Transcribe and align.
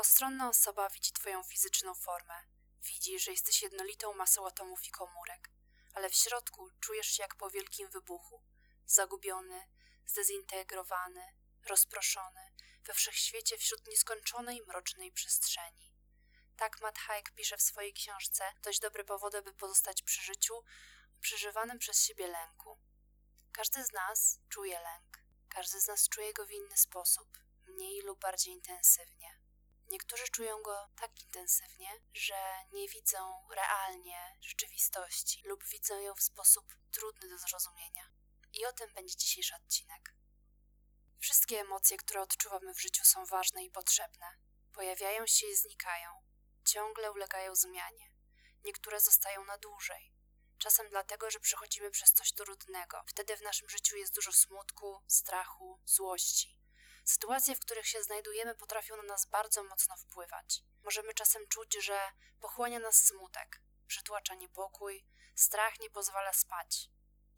Postronna 0.00 0.48
osoba 0.48 0.88
widzi 0.88 1.12
twoją 1.12 1.42
fizyczną 1.42 1.94
formę. 1.94 2.34
Widzi, 2.82 3.18
że 3.18 3.30
jesteś 3.30 3.62
jednolitą 3.62 4.14
masą 4.14 4.46
atomów 4.46 4.84
i 4.84 4.90
komórek, 4.90 5.50
ale 5.94 6.10
w 6.10 6.14
środku 6.14 6.70
czujesz 6.80 7.06
się 7.06 7.22
jak 7.22 7.34
po 7.34 7.50
wielkim 7.50 7.90
wybuchu. 7.90 8.42
Zagubiony, 8.86 9.68
zdezintegrowany, 10.06 11.34
rozproszony, 11.66 12.52
we 12.84 12.94
wszechświecie 12.94 13.58
wśród 13.58 13.86
nieskończonej 13.86 14.62
mrocznej 14.62 15.12
przestrzeni. 15.12 15.94
Tak 16.56 16.80
Matt 16.80 16.98
Haig 16.98 17.30
pisze 17.30 17.56
w 17.56 17.62
swojej 17.62 17.92
książce 17.92 18.44
Dość 18.62 18.80
dobre 18.80 19.04
powody, 19.04 19.42
by 19.42 19.52
pozostać 19.52 20.02
przy 20.02 20.22
życiu, 20.22 20.64
przeżywanym 21.20 21.78
przez 21.78 22.04
siebie 22.04 22.26
lęku. 22.26 22.78
Każdy 23.52 23.84
z 23.84 23.92
nas 23.92 24.38
czuje 24.48 24.80
lęk. 24.80 25.24
Każdy 25.48 25.80
z 25.80 25.86
nas 25.86 26.08
czuje 26.08 26.32
go 26.32 26.46
w 26.46 26.50
inny 26.50 26.76
sposób, 26.76 27.38
mniej 27.66 28.02
lub 28.02 28.20
bardziej 28.20 28.52
intensywnie. 28.52 29.39
Niektórzy 29.90 30.28
czują 30.28 30.62
go 30.62 30.88
tak 30.96 31.20
intensywnie, 31.20 32.00
że 32.14 32.64
nie 32.72 32.88
widzą 32.88 33.48
realnie 33.50 34.36
rzeczywistości 34.40 35.42
lub 35.44 35.64
widzą 35.64 36.00
ją 36.00 36.14
w 36.14 36.22
sposób 36.22 36.74
trudny 36.90 37.28
do 37.28 37.38
zrozumienia. 37.38 38.10
I 38.52 38.66
o 38.66 38.72
tym 38.72 38.94
będzie 38.94 39.16
dzisiejszy 39.16 39.54
odcinek. 39.56 40.14
Wszystkie 41.18 41.60
emocje, 41.60 41.96
które 41.96 42.22
odczuwamy 42.22 42.74
w 42.74 42.80
życiu, 42.80 43.04
są 43.04 43.24
ważne 43.26 43.64
i 43.64 43.70
potrzebne. 43.70 44.26
Pojawiają 44.72 45.26
się 45.26 45.46
i 45.46 45.56
znikają. 45.56 46.10
Ciągle 46.64 47.12
ulegają 47.12 47.54
zmianie. 47.54 48.14
Niektóre 48.64 49.00
zostają 49.00 49.44
na 49.44 49.58
dłużej. 49.58 50.12
Czasem 50.58 50.88
dlatego, 50.88 51.30
że 51.30 51.40
przechodzimy 51.40 51.90
przez 51.90 52.12
coś 52.12 52.32
trudnego. 52.32 53.02
Wtedy 53.06 53.36
w 53.36 53.42
naszym 53.42 53.68
życiu 53.68 53.96
jest 53.96 54.14
dużo 54.14 54.32
smutku, 54.32 55.02
strachu, 55.06 55.80
złości. 55.84 56.59
Sytuacje, 57.04 57.54
w 57.54 57.60
których 57.60 57.86
się 57.86 58.02
znajdujemy, 58.02 58.54
potrafią 58.54 58.96
na 58.96 59.02
nas 59.02 59.26
bardzo 59.26 59.64
mocno 59.64 59.96
wpływać. 59.96 60.62
Możemy 60.82 61.14
czasem 61.14 61.48
czuć, 61.48 61.76
że 61.84 62.00
pochłania 62.40 62.78
nas 62.78 62.96
smutek, 62.96 63.62
przytłacza 63.86 64.34
niepokój, 64.34 65.06
strach 65.34 65.80
nie 65.80 65.90
pozwala 65.90 66.32
spać. 66.32 66.90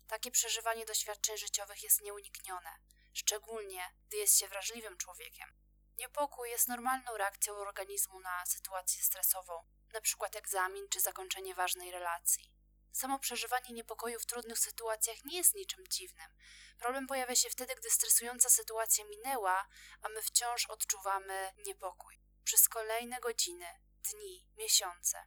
Takie 0.07 0.31
przeżywanie 0.31 0.85
doświadczeń 0.85 1.39
życiowych 1.39 1.83
jest 1.83 2.01
nieuniknione, 2.01 2.71
szczególnie 3.13 3.95
gdy 4.07 4.17
jest 4.17 4.39
się 4.39 4.49
wrażliwym 4.49 4.97
człowiekiem. 4.97 5.55
Niepokój 5.99 6.51
jest 6.51 6.69
normalną 6.69 7.17
reakcją 7.17 7.55
organizmu 7.55 8.21
na 8.21 8.47
sytuację 8.47 9.03
stresową, 9.03 9.65
np. 9.91 10.27
egzamin 10.33 10.89
czy 10.89 11.01
zakończenie 11.01 11.55
ważnej 11.55 11.91
relacji. 11.91 12.52
Samo 12.93 13.19
przeżywanie 13.19 13.73
niepokoju 13.73 14.21
w 14.21 14.27
trudnych 14.27 14.59
sytuacjach 14.59 15.25
nie 15.25 15.37
jest 15.37 15.55
niczym 15.55 15.87
dziwnym. 15.89 16.31
Problem 16.79 17.07
pojawia 17.07 17.37
się 17.37 17.51
wtedy, 17.51 17.75
gdy 17.75 17.91
stresująca 17.91 18.51
sytuacja 18.51 19.05
minęła, 19.05 19.69
a 20.03 20.09
my 20.09 20.23
wciąż 20.23 20.67
odczuwamy 20.67 21.53
niepokój. 21.67 22.21
Przez 22.45 22.69
kolejne 22.69 23.21
godziny, 23.21 23.67
dni, 24.11 24.47
miesiące. 24.57 25.25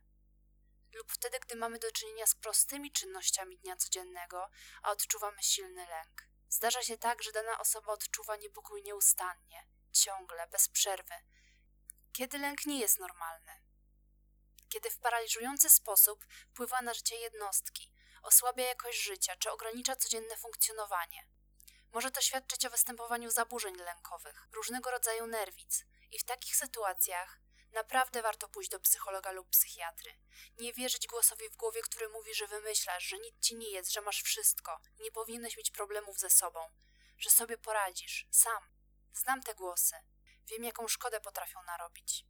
Lub 0.94 1.12
wtedy, 1.12 1.40
gdy 1.40 1.56
mamy 1.56 1.80
do 1.80 1.92
czynienia 1.92 2.28
z 2.28 2.36
prostymi 2.36 2.92
czynnościami 2.92 3.58
dnia 3.58 3.76
codziennego, 3.76 4.50
a 4.84 4.92
odczuwamy 4.92 5.44
silny 5.44 5.88
lęk. 5.88 6.28
Zdarza 6.50 6.84
się 6.84 6.98
tak, 6.98 7.24
że 7.24 7.32
dana 7.32 7.60
osoba 7.60 7.94
odczuwa 7.94 8.36
niepokój 8.36 8.84
nieustannie, 8.84 9.68
ciągle, 9.92 10.48
bez 10.48 10.70
przerwy. 10.70 11.16
Kiedy 12.14 12.38
lęk 12.38 12.66
nie 12.66 12.80
jest 12.80 13.00
normalny? 13.00 13.52
Kiedy 14.70 14.90
w 14.90 14.98
paraliżujący 14.98 15.70
sposób 15.70 16.26
wpływa 16.50 16.82
na 16.82 16.94
życie 16.94 17.16
jednostki, 17.16 17.92
osłabia 18.22 18.68
jakość 18.68 19.04
życia 19.04 19.36
czy 19.36 19.52
ogranicza 19.52 19.96
codzienne 19.96 20.38
funkcjonowanie. 20.38 21.28
Może 21.92 22.12
to 22.12 22.22
świadczyć 22.22 22.66
o 22.66 22.70
występowaniu 22.70 23.32
zaburzeń 23.32 23.76
lękowych, 23.76 24.48
różnego 24.52 24.92
rodzaju 24.92 25.28
nerwic, 25.28 25.86
i 26.12 26.20
w 26.20 26.24
takich 26.24 26.56
sytuacjach 26.56 27.40
naprawdę 27.72 28.22
warto 28.22 28.48
pójść 28.50 28.70
do 28.70 28.80
psychologa 28.80 29.32
lub 29.32 29.50
psychiatry. 29.50 30.18
Nie 30.58 30.74
wierzyć 30.74 31.08
głosowi 31.08 31.50
w 31.50 31.56
głowie, 31.56 31.82
który 31.82 32.10
mówi, 32.10 32.36
że 32.36 32.48
wymyślasz, 32.48 33.04
że 33.04 33.18
nic 33.18 33.40
ci 33.40 33.56
nie 33.56 33.70
jest, 33.70 33.94
że 33.94 34.02
masz 34.02 34.22
wszystko, 34.22 34.80
nie 35.00 35.12
powinieneś 35.12 35.58
mieć 35.58 35.72
problemów 35.72 36.20
ze 36.20 36.30
sobą, 36.30 36.60
że 37.18 37.30
sobie 37.30 37.58
poradzisz, 37.58 38.28
sam. 38.32 38.70
Znam 39.14 39.44
te 39.44 39.56
głosy. 39.56 39.96
Wiem, 40.48 40.64
jaką 40.64 40.88
szkodę 40.88 41.22
potrafią 41.22 41.64
narobić. 41.64 42.26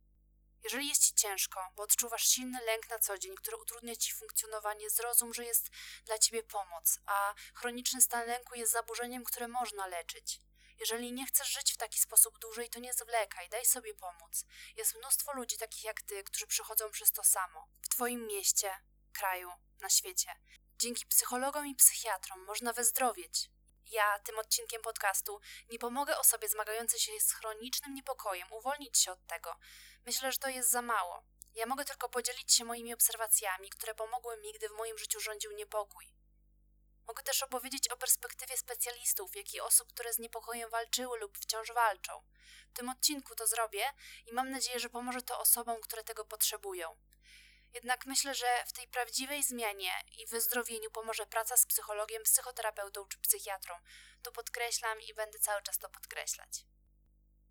Jeżeli 0.66 0.88
jest 0.88 1.02
ci 1.02 1.14
ciężko, 1.14 1.60
bo 1.76 1.84
odczuwasz 1.84 2.28
silny 2.28 2.60
lęk 2.66 2.90
na 2.90 3.00
co 3.00 3.18
dzień, 3.18 3.36
który 3.36 3.58
utrudnia 3.58 3.96
ci 3.96 4.14
funkcjonowanie, 4.14 4.90
zrozum, 4.90 5.34
że 5.34 5.46
jest 5.46 5.70
dla 6.06 6.18
ciebie 6.18 6.44
pomoc, 6.44 7.00
a 7.06 7.34
chroniczny 7.54 8.02
stan 8.02 8.28
lęku 8.28 8.56
jest 8.56 8.72
zaburzeniem, 8.72 9.24
które 9.24 9.48
można 9.48 9.88
leczyć. 9.88 10.42
Jeżeli 10.80 11.14
nie 11.14 11.26
chcesz 11.26 11.52
żyć 11.52 11.74
w 11.74 11.78
taki 11.78 12.00
sposób 12.00 12.40
dłużej, 12.40 12.70
to 12.70 12.80
nie 12.80 12.94
zwlekaj, 12.94 13.50
daj 13.50 13.66
sobie 13.66 13.94
pomóc. 13.94 14.46
Jest 14.76 14.96
mnóstwo 14.96 15.34
ludzi 15.34 15.58
takich 15.58 15.84
jak 15.84 16.02
ty, 16.02 16.24
którzy 16.24 16.48
przechodzą 16.48 16.92
przez 16.92 17.12
to 17.12 17.24
samo. 17.24 17.68
W 17.82 17.90
twoim 17.90 18.28
mieście, 18.28 18.78
kraju, 19.14 19.52
na 19.80 19.90
świecie. 19.90 20.36
Dzięki 20.80 21.06
psychologom 21.06 21.68
i 21.68 21.76
psychiatrom 21.76 22.46
można 22.46 22.74
wyzdrowieć. 22.74 23.50
Ja 23.92 24.20
tym 24.20 24.40
odcinkiem 24.40 24.82
podcastu 24.82 25.40
nie 25.70 25.80
pomogę 25.80 26.18
osobie 26.18 26.48
zmagającej 26.48 27.00
się 27.00 27.12
z 27.20 27.34
chronicznym 27.34 27.94
niepokojem 27.94 28.54
uwolnić 28.54 28.98
się 28.98 29.12
od 29.12 29.28
tego. 29.28 29.56
Myślę, 30.06 30.32
że 30.32 30.38
to 30.38 30.50
jest 30.50 30.70
za 30.70 30.82
mało. 30.82 31.24
Ja 31.56 31.66
mogę 31.66 31.86
tylko 31.86 32.10
podzielić 32.10 32.54
się 32.54 32.66
moimi 32.66 32.94
obserwacjami, 32.94 33.70
które 33.70 33.96
pomogły 33.96 34.38
mi, 34.38 34.54
gdy 34.54 34.70
w 34.70 34.72
moim 34.72 34.98
życiu 34.98 35.20
rządził 35.20 35.52
niepokój. 35.52 36.06
Mogę 37.08 37.24
też 37.24 37.44
opowiedzieć 37.44 37.88
o 37.88 37.98
perspektywie 37.98 38.58
specjalistów, 38.58 39.36
jak 39.36 39.54
i 39.54 39.62
osób, 39.62 39.94
które 39.94 40.14
z 40.14 40.20
niepokojem 40.20 40.70
walczyły 40.70 41.20
lub 41.20 41.38
wciąż 41.38 41.72
walczą. 41.72 42.24
W 42.70 42.74
tym 42.74 42.90
odcinku 42.90 43.36
to 43.36 43.48
zrobię 43.48 43.86
i 44.26 44.34
mam 44.34 44.52
nadzieję, 44.52 44.80
że 44.80 44.90
pomoże 44.90 45.22
to 45.22 45.40
osobom, 45.40 45.82
które 45.82 46.04
tego 46.04 46.26
potrzebują. 46.26 46.98
Jednak 47.74 48.06
myślę, 48.06 48.36
że 48.36 48.64
w 48.68 48.74
tej 48.74 48.88
prawdziwej 48.88 49.44
zmianie 49.44 49.92
i 50.18 50.28
wyzdrowieniu 50.28 50.92
pomoże 50.92 51.26
praca 51.26 51.58
z 51.58 51.66
psychologiem, 51.66 52.24
psychoterapeutą 52.24 53.06
czy 53.08 53.18
psychiatrą. 53.18 53.76
Tu 54.24 54.32
podkreślam 54.32 55.02
i 55.02 55.14
będę 55.14 55.40
cały 55.40 55.62
czas 55.62 55.78
to 55.78 55.90
podkreślać. 55.90 56.66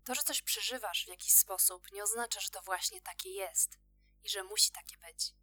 To, 0.05 0.15
że 0.15 0.23
coś 0.23 0.41
przeżywasz 0.41 1.05
w 1.05 1.07
jakiś 1.07 1.33
sposób, 1.33 1.91
nie 1.91 2.03
oznacza, 2.03 2.39
że 2.39 2.49
to 2.49 2.61
właśnie 2.61 3.01
takie 3.01 3.29
jest 3.29 3.77
i 4.23 4.29
że 4.29 4.43
musi 4.43 4.71
takie 4.71 4.97
być. 4.97 5.33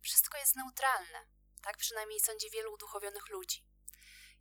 Wszystko 0.00 0.38
jest 0.38 0.56
neutralne. 0.56 1.26
Tak 1.62 1.76
przynajmniej 1.76 2.20
sądzi 2.20 2.50
wielu 2.50 2.72
uduchowionych 2.72 3.28
ludzi. 3.28 3.66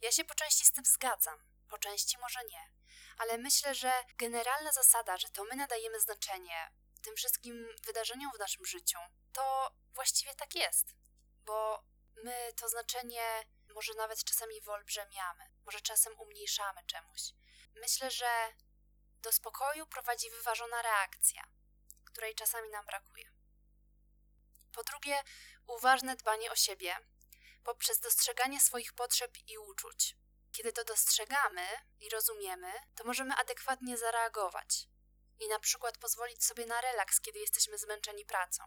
Ja 0.02 0.12
się 0.12 0.24
po 0.24 0.36
części 0.36 0.66
z 0.66 0.72
tym 0.72 0.86
zgadzam, 0.86 1.40
po 1.70 1.78
części 1.78 2.18
może 2.18 2.40
nie, 2.50 2.70
ale 3.18 3.38
myślę, 3.38 3.75
że 3.75 4.03
generalna 4.18 4.72
zasada, 4.72 5.18
że 5.18 5.30
to 5.30 5.44
my 5.44 5.56
nadajemy 5.56 6.00
znaczenie 6.00 6.72
tym 7.02 7.16
wszystkim 7.16 7.68
wydarzeniom 7.86 8.31
w 8.36 8.40
naszym 8.40 8.66
życiu, 8.66 8.97
to 9.34 9.72
właściwie 9.94 10.36
tak 10.36 10.56
jest, 10.56 10.96
bo 11.46 11.84
my 12.24 12.53
to 12.56 12.70
znaczenie 12.70 13.46
może 13.75 13.94
nawet 13.94 14.24
czasami 14.24 14.62
wyolbrzymiamy, 14.62 15.44
może 15.66 15.81
czasem 15.81 16.20
umniejszamy 16.20 16.81
czemuś. 16.86 17.22
Myślę, 17.75 18.12
że 18.12 18.53
do 19.22 19.32
spokoju 19.32 19.88
prowadzi 19.88 20.30
wyważona 20.30 20.82
reakcja, 20.82 21.44
której 22.06 22.36
czasami 22.36 22.70
nam 22.70 22.86
brakuje. 22.86 23.32
Po 24.74 24.84
drugie, 24.84 25.24
uważne 25.68 26.16
dbanie 26.16 26.52
o 26.52 26.56
siebie 26.56 26.96
poprzez 27.64 28.00
dostrzeganie 28.00 28.62
swoich 28.62 28.94
potrzeb 28.94 29.38
i 29.48 29.58
uczuć. 29.58 30.16
Kiedy 30.52 30.74
to 30.74 30.84
dostrzegamy 30.84 31.68
i 32.00 32.09
rozumiemy, 32.09 32.74
to 32.96 33.04
możemy 33.04 33.36
adekwatnie 33.36 33.98
zareagować 33.98 34.88
i 35.40 35.48
na 35.48 35.59
przykład 35.59 35.98
pozwolić 35.98 36.46
sobie 36.46 36.66
na 36.66 36.82
relaks, 36.82 37.22
kiedy 37.22 37.40
jesteśmy 37.40 37.78
zmęczeni 37.78 38.26
pracą. 38.26 38.64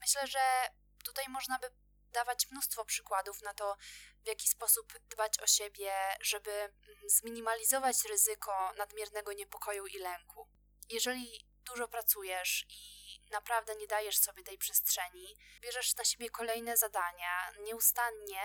Myślę, 0.00 0.26
że 0.26 0.68
tutaj 1.04 1.24
można 1.28 1.58
by 1.58 1.70
dawać 2.14 2.50
mnóstwo 2.50 2.84
przykładów 2.84 3.42
na 3.42 3.54
to, 3.54 3.76
w 4.24 4.26
jaki 4.26 4.48
sposób 4.48 4.92
dbać 4.98 5.40
o 5.40 5.46
siebie, 5.46 5.92
żeby 6.20 6.52
mm, 6.52 6.74
zminimalizować 7.06 8.04
ryzyko 8.04 8.72
nadmiernego 8.78 9.32
niepokoju 9.32 9.86
i 9.86 9.98
lęku. 9.98 10.48
Jeżeli 10.88 11.46
dużo 11.64 11.88
pracujesz 11.88 12.66
i 12.68 13.20
naprawdę 13.30 13.76
nie 13.76 13.86
dajesz 13.86 14.18
sobie 14.18 14.42
tej 14.42 14.58
przestrzeni, 14.58 15.36
bierzesz 15.60 15.96
na 15.96 16.04
siebie 16.04 16.30
kolejne 16.30 16.76
zadania 16.76 17.52
nieustannie, 17.60 18.42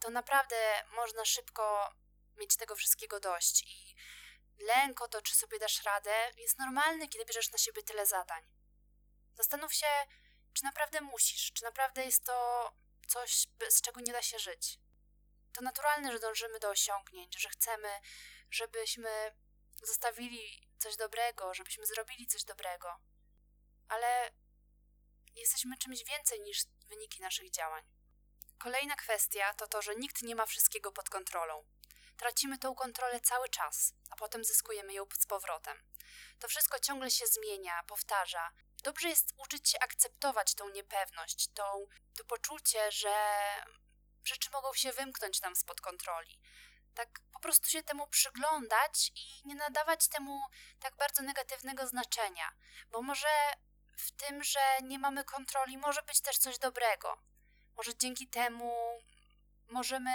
to 0.00 0.10
naprawdę 0.10 0.84
można 0.96 1.24
szybko 1.24 1.94
mieć 2.36 2.56
tego 2.56 2.76
wszystkiego 2.76 3.20
dość 3.20 3.62
i 3.62 3.94
lęk 4.64 5.00
o 5.00 5.08
to, 5.08 5.22
czy 5.22 5.34
sobie 5.34 5.58
dasz 5.58 5.84
radę, 5.84 6.30
jest 6.36 6.58
normalny, 6.58 7.08
kiedy 7.08 7.24
bierzesz 7.24 7.52
na 7.52 7.58
siebie 7.58 7.82
tyle 7.82 8.06
zadań. 8.06 8.42
Zastanów 9.34 9.74
się, 9.74 9.86
czy 10.52 10.64
naprawdę 10.64 11.00
musisz, 11.00 11.52
czy 11.52 11.64
naprawdę 11.64 12.04
jest 12.04 12.24
to 12.24 12.70
coś, 13.10 13.46
bez 13.58 13.80
czego 13.80 14.00
nie 14.00 14.12
da 14.12 14.22
się 14.22 14.38
żyć. 14.38 14.78
To 15.52 15.60
naturalne, 15.62 16.12
że 16.12 16.18
dążymy 16.18 16.58
do 16.58 16.70
osiągnięć, 16.70 17.40
że 17.40 17.48
chcemy, 17.48 17.88
żebyśmy 18.50 19.10
zostawili 19.82 20.68
coś 20.78 20.96
dobrego, 20.96 21.54
żebyśmy 21.54 21.86
zrobili 21.86 22.26
coś 22.26 22.44
dobrego. 22.44 22.96
Ale 23.88 24.30
jesteśmy 25.36 25.76
czymś 25.76 26.04
więcej 26.04 26.40
niż 26.40 26.64
wyniki 26.88 27.20
naszych 27.20 27.50
działań. 27.50 27.84
Kolejna 28.58 28.96
kwestia 28.96 29.54
to 29.54 29.66
to, 29.66 29.82
że 29.82 29.96
nikt 29.96 30.22
nie 30.22 30.34
ma 30.34 30.46
wszystkiego 30.46 30.92
pod 30.92 31.10
kontrolą. 31.10 31.64
Tracimy 32.20 32.58
tą 32.58 32.74
kontrolę 32.74 33.20
cały 33.20 33.48
czas, 33.48 33.94
a 34.10 34.16
potem 34.16 34.44
zyskujemy 34.44 34.92
ją 34.92 35.04
z 35.18 35.26
powrotem. 35.26 35.82
To 36.38 36.48
wszystko 36.48 36.78
ciągle 36.78 37.10
się 37.10 37.26
zmienia, 37.26 37.82
powtarza. 37.86 38.50
Dobrze 38.82 39.08
jest 39.08 39.34
uczyć 39.36 39.70
się 39.70 39.78
akceptować 39.80 40.54
tą 40.54 40.68
niepewność, 40.68 41.48
tą, 41.54 41.86
to 42.16 42.24
poczucie, 42.24 42.92
że 42.92 43.14
rzeczy 44.24 44.50
mogą 44.52 44.74
się 44.74 44.92
wymknąć 44.92 45.40
nam 45.40 45.56
spod 45.56 45.80
kontroli. 45.80 46.40
Tak 46.94 47.20
po 47.32 47.40
prostu 47.40 47.68
się 47.68 47.82
temu 47.82 48.06
przyglądać 48.06 49.12
i 49.14 49.48
nie 49.48 49.54
nadawać 49.54 50.08
temu 50.08 50.40
tak 50.80 50.96
bardzo 50.96 51.22
negatywnego 51.22 51.86
znaczenia, 51.86 52.52
bo 52.90 53.02
może 53.02 53.28
w 53.96 54.10
tym, 54.10 54.44
że 54.44 54.60
nie 54.82 54.98
mamy 54.98 55.24
kontroli, 55.24 55.78
może 55.78 56.02
być 56.02 56.20
też 56.20 56.38
coś 56.38 56.58
dobrego. 56.58 57.18
Może 57.76 57.96
dzięki 57.96 58.28
temu 58.28 59.02
możemy 59.68 60.10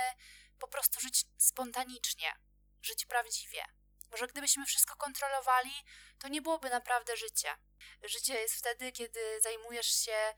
po 0.59 0.67
prostu 0.67 0.99
żyć 0.99 1.25
spontanicznie, 1.37 2.33
żyć 2.81 3.05
prawdziwie. 3.05 3.65
Może 4.11 4.27
gdybyśmy 4.27 4.65
wszystko 4.65 4.95
kontrolowali, 4.95 5.73
to 6.19 6.27
nie 6.27 6.41
byłoby 6.41 6.69
naprawdę 6.69 7.17
życie. 7.17 7.57
Życie 8.03 8.33
jest 8.33 8.55
wtedy, 8.55 8.91
kiedy 8.91 9.41
zajmujesz 9.41 10.05
się 10.05 10.33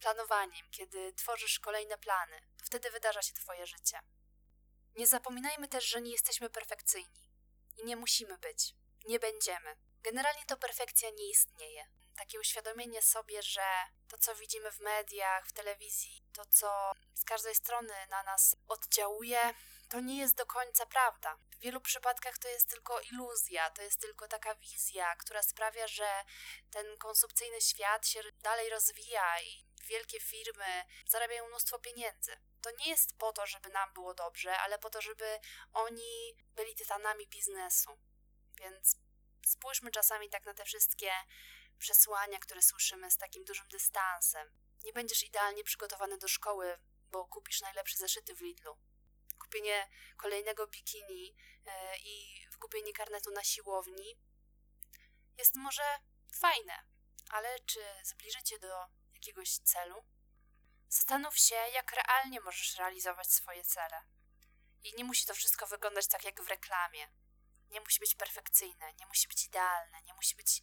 planowaniem, 0.00 0.70
kiedy 0.70 1.12
tworzysz 1.12 1.58
kolejne 1.58 1.98
plany. 1.98 2.40
Wtedy 2.62 2.90
wydarza 2.90 3.22
się 3.22 3.34
Twoje 3.34 3.66
życie. 3.66 3.98
Nie 4.96 5.06
zapominajmy 5.06 5.68
też, 5.68 5.84
że 5.84 6.00
nie 6.00 6.12
jesteśmy 6.12 6.50
perfekcyjni 6.50 7.28
i 7.76 7.84
nie 7.84 7.96
musimy 7.96 8.38
być. 8.38 8.74
Nie 9.04 9.18
będziemy. 9.18 9.76
Generalnie 10.02 10.44
to 10.46 10.56
perfekcja 10.56 11.10
nie 11.10 11.30
istnieje. 11.30 11.86
Takie 12.18 12.40
uświadomienie 12.40 13.02
sobie, 13.02 13.42
że 13.42 13.66
to, 14.08 14.18
co 14.18 14.34
widzimy 14.34 14.72
w 14.72 14.80
mediach, 14.80 15.46
w 15.46 15.52
telewizji, 15.52 16.24
to, 16.32 16.46
co 16.46 16.92
z 17.14 17.24
każdej 17.24 17.54
strony 17.54 17.94
na 18.10 18.22
nas 18.22 18.56
oddziałuje, 18.68 19.54
to 19.88 20.00
nie 20.00 20.18
jest 20.18 20.36
do 20.36 20.46
końca 20.46 20.86
prawda. 20.86 21.38
W 21.50 21.58
wielu 21.58 21.80
przypadkach 21.80 22.38
to 22.38 22.48
jest 22.48 22.68
tylko 22.68 23.00
iluzja, 23.00 23.70
to 23.70 23.82
jest 23.82 24.00
tylko 24.00 24.28
taka 24.28 24.54
wizja, 24.54 25.16
która 25.16 25.42
sprawia, 25.42 25.88
że 25.88 26.08
ten 26.70 26.96
konsumpcyjny 26.96 27.60
świat 27.60 28.08
się 28.08 28.20
dalej 28.42 28.70
rozwija 28.70 29.40
i 29.40 29.64
wielkie 29.84 30.20
firmy 30.20 30.84
zarabiają 31.06 31.48
mnóstwo 31.48 31.78
pieniędzy. 31.78 32.36
To 32.62 32.70
nie 32.70 32.90
jest 32.90 33.18
po 33.18 33.32
to, 33.32 33.46
żeby 33.46 33.68
nam 33.68 33.92
było 33.92 34.14
dobrze, 34.14 34.58
ale 34.58 34.78
po 34.78 34.90
to, 34.90 35.00
żeby 35.00 35.40
oni 35.72 36.36
byli 36.54 36.74
tytanami 36.74 37.26
biznesu. 37.26 37.98
Więc 38.56 38.96
spójrzmy 39.46 39.90
czasami 39.90 40.28
tak 40.28 40.44
na 40.44 40.54
te 40.54 40.64
wszystkie 40.64 41.12
przesłania, 41.78 42.38
które 42.38 42.62
słyszymy 42.62 43.10
z 43.10 43.16
takim 43.16 43.44
dużym 43.44 43.68
dystansem. 43.68 44.50
Nie 44.84 44.92
będziesz 44.92 45.22
idealnie 45.22 45.64
przygotowany 45.64 46.18
do 46.18 46.28
szkoły, 46.28 46.78
bo 47.10 47.24
kupisz 47.24 47.60
najlepsze 47.60 47.96
zeszyty 47.96 48.34
w 48.34 48.40
Lidlu. 48.40 48.78
Kupienie 49.38 49.88
kolejnego 50.16 50.66
bikini 50.66 51.36
e, 51.66 51.98
i 51.98 52.46
kupienie 52.58 52.92
karnetu 52.92 53.30
na 53.30 53.44
siłowni 53.44 54.18
jest 55.38 55.54
może 55.54 55.98
fajne, 56.32 56.82
ale 57.30 57.60
czy 57.60 57.80
zbliży 58.02 58.42
cię 58.42 58.58
do 58.58 58.86
jakiegoś 59.14 59.58
celu? 59.58 60.04
Zastanów 60.88 61.38
się, 61.38 61.54
jak 61.54 61.92
realnie 61.92 62.40
możesz 62.40 62.76
realizować 62.76 63.32
swoje 63.32 63.64
cele. 63.64 64.02
I 64.84 64.94
nie 64.94 65.04
musi 65.04 65.26
to 65.26 65.34
wszystko 65.34 65.66
wyglądać 65.66 66.06
tak 66.06 66.24
jak 66.24 66.42
w 66.42 66.48
reklamie. 66.48 67.08
Nie 67.70 67.80
musi 67.80 68.00
być 68.00 68.14
perfekcyjne, 68.14 68.92
nie 69.00 69.06
musi 69.06 69.28
być 69.28 69.44
idealne, 69.44 70.02
nie 70.02 70.14
musi 70.14 70.36
być. 70.36 70.62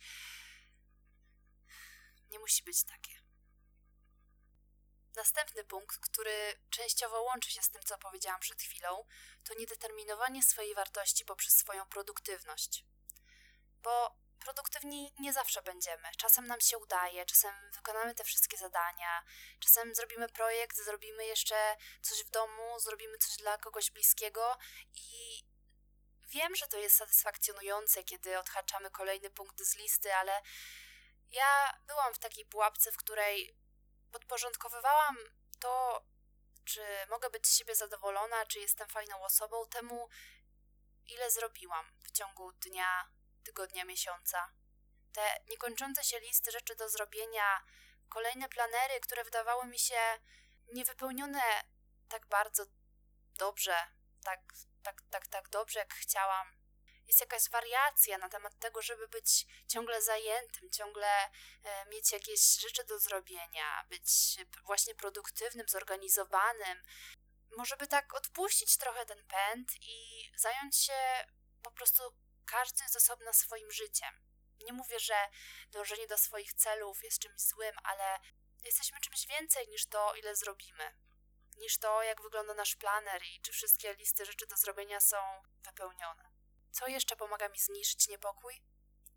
Nie 2.29 2.39
musi 2.39 2.63
być 2.63 2.83
takie. 2.83 3.25
Następny 5.15 5.63
punkt, 5.63 5.97
który 5.99 6.59
częściowo 6.69 7.21
łączy 7.21 7.51
się 7.51 7.61
z 7.61 7.69
tym, 7.69 7.83
co 7.83 7.97
powiedziałam 7.97 8.39
przed 8.39 8.61
chwilą, 8.61 9.05
to 9.43 9.53
niedeterminowanie 9.53 10.43
swojej 10.43 10.75
wartości 10.75 11.25
poprzez 11.25 11.53
swoją 11.57 11.85
produktywność. 11.85 12.85
Bo 13.83 14.15
produktywni 14.39 15.13
nie 15.19 15.33
zawsze 15.33 15.61
będziemy. 15.61 16.07
Czasem 16.17 16.47
nam 16.47 16.61
się 16.61 16.77
udaje, 16.77 17.25
czasem 17.25 17.71
wykonamy 17.73 18.15
te 18.15 18.23
wszystkie 18.23 18.57
zadania, 18.57 19.23
czasem 19.59 19.95
zrobimy 19.95 20.29
projekt, 20.29 20.77
zrobimy 20.77 21.25
jeszcze 21.25 21.75
coś 22.01 22.23
w 22.23 22.29
domu, 22.29 22.79
zrobimy 22.79 23.17
coś 23.17 23.37
dla 23.37 23.57
kogoś 23.57 23.91
bliskiego 23.91 24.57
i 24.95 25.43
wiem, 26.27 26.55
że 26.55 26.67
to 26.67 26.77
jest 26.77 26.95
satysfakcjonujące, 26.95 28.03
kiedy 28.03 28.39
odhaczamy 28.39 28.91
kolejny 28.91 29.29
punkt 29.29 29.61
z 29.61 29.75
listy, 29.75 30.15
ale 30.15 30.41
ja 31.35 31.79
byłam 31.87 32.13
w 32.13 32.19
takiej 32.19 32.45
pułapce, 32.45 32.91
w 32.91 32.97
której 32.97 33.57
podporządkowywałam 34.11 35.17
to, 35.59 36.03
czy 36.65 36.81
mogę 37.09 37.29
być 37.29 37.47
z 37.47 37.57
siebie 37.57 37.75
zadowolona, 37.75 38.45
czy 38.45 38.59
jestem 38.59 38.89
fajną 38.89 39.23
osobą, 39.23 39.67
temu, 39.67 40.09
ile 41.05 41.31
zrobiłam 41.31 41.91
w 42.03 42.11
ciągu 42.11 42.51
dnia, 42.51 43.09
tygodnia, 43.43 43.85
miesiąca. 43.85 44.51
Te 45.11 45.37
niekończące 45.49 46.03
się 46.03 46.19
listy 46.19 46.51
rzeczy 46.51 46.75
do 46.75 46.89
zrobienia, 46.89 47.63
kolejne 48.09 48.49
planery, 48.49 48.99
które 48.99 49.23
wydawały 49.23 49.65
mi 49.65 49.79
się 49.79 50.19
niewypełnione 50.73 51.41
tak 52.09 52.27
bardzo 52.27 52.65
dobrze, 53.37 53.77
tak, 54.23 54.39
tak, 54.83 55.01
tak, 55.09 55.27
tak 55.27 55.49
dobrze, 55.49 55.79
jak 55.79 55.93
chciałam. 55.93 56.64
Jest 57.07 57.19
jakaś 57.19 57.49
wariacja 57.49 58.17
na 58.17 58.29
temat 58.29 58.59
tego, 58.59 58.81
żeby 58.81 59.07
być 59.07 59.45
ciągle 59.67 60.01
zajętym, 60.01 60.69
ciągle 60.71 61.07
e, 61.63 61.85
mieć 61.85 62.11
jakieś 62.11 62.59
rzeczy 62.59 62.83
do 62.83 62.99
zrobienia, 62.99 63.85
być 63.89 64.37
właśnie 64.65 64.95
produktywnym, 64.95 65.67
zorganizowanym. 65.67 66.83
Może 67.57 67.77
by 67.77 67.87
tak 67.87 68.13
odpuścić 68.13 68.77
trochę 68.77 69.05
ten 69.05 69.23
pęd 69.27 69.71
i 69.81 70.29
zająć 70.35 70.77
się 70.77 71.27
po 71.63 71.71
prostu 71.71 72.03
każdy 72.45 72.89
z 72.89 72.95
osobna 72.95 73.33
swoim 73.33 73.71
życiem. 73.71 74.21
Nie 74.59 74.73
mówię, 74.73 74.99
że 74.99 75.27
dążenie 75.71 76.07
do 76.07 76.17
swoich 76.17 76.53
celów 76.53 77.03
jest 77.03 77.19
czymś 77.19 77.41
złym, 77.41 77.75
ale 77.83 78.19
jesteśmy 78.63 78.99
czymś 78.99 79.27
więcej 79.27 79.67
niż 79.67 79.85
to, 79.85 80.15
ile 80.15 80.35
zrobimy. 80.35 80.95
Niż 81.57 81.77
to, 81.77 82.03
jak 82.03 82.21
wygląda 82.21 82.53
nasz 82.53 82.75
planer 82.75 83.23
i 83.23 83.41
czy 83.41 83.51
wszystkie 83.51 83.93
listy 83.93 84.25
rzeczy 84.25 84.47
do 84.47 84.57
zrobienia 84.57 84.99
są 84.99 85.17
wypełnione. 85.63 86.34
Co 86.75 86.87
jeszcze 86.87 87.15
pomaga 87.15 87.49
mi 87.49 87.59
zmniejszyć 87.59 88.07
niepokój? 88.07 88.61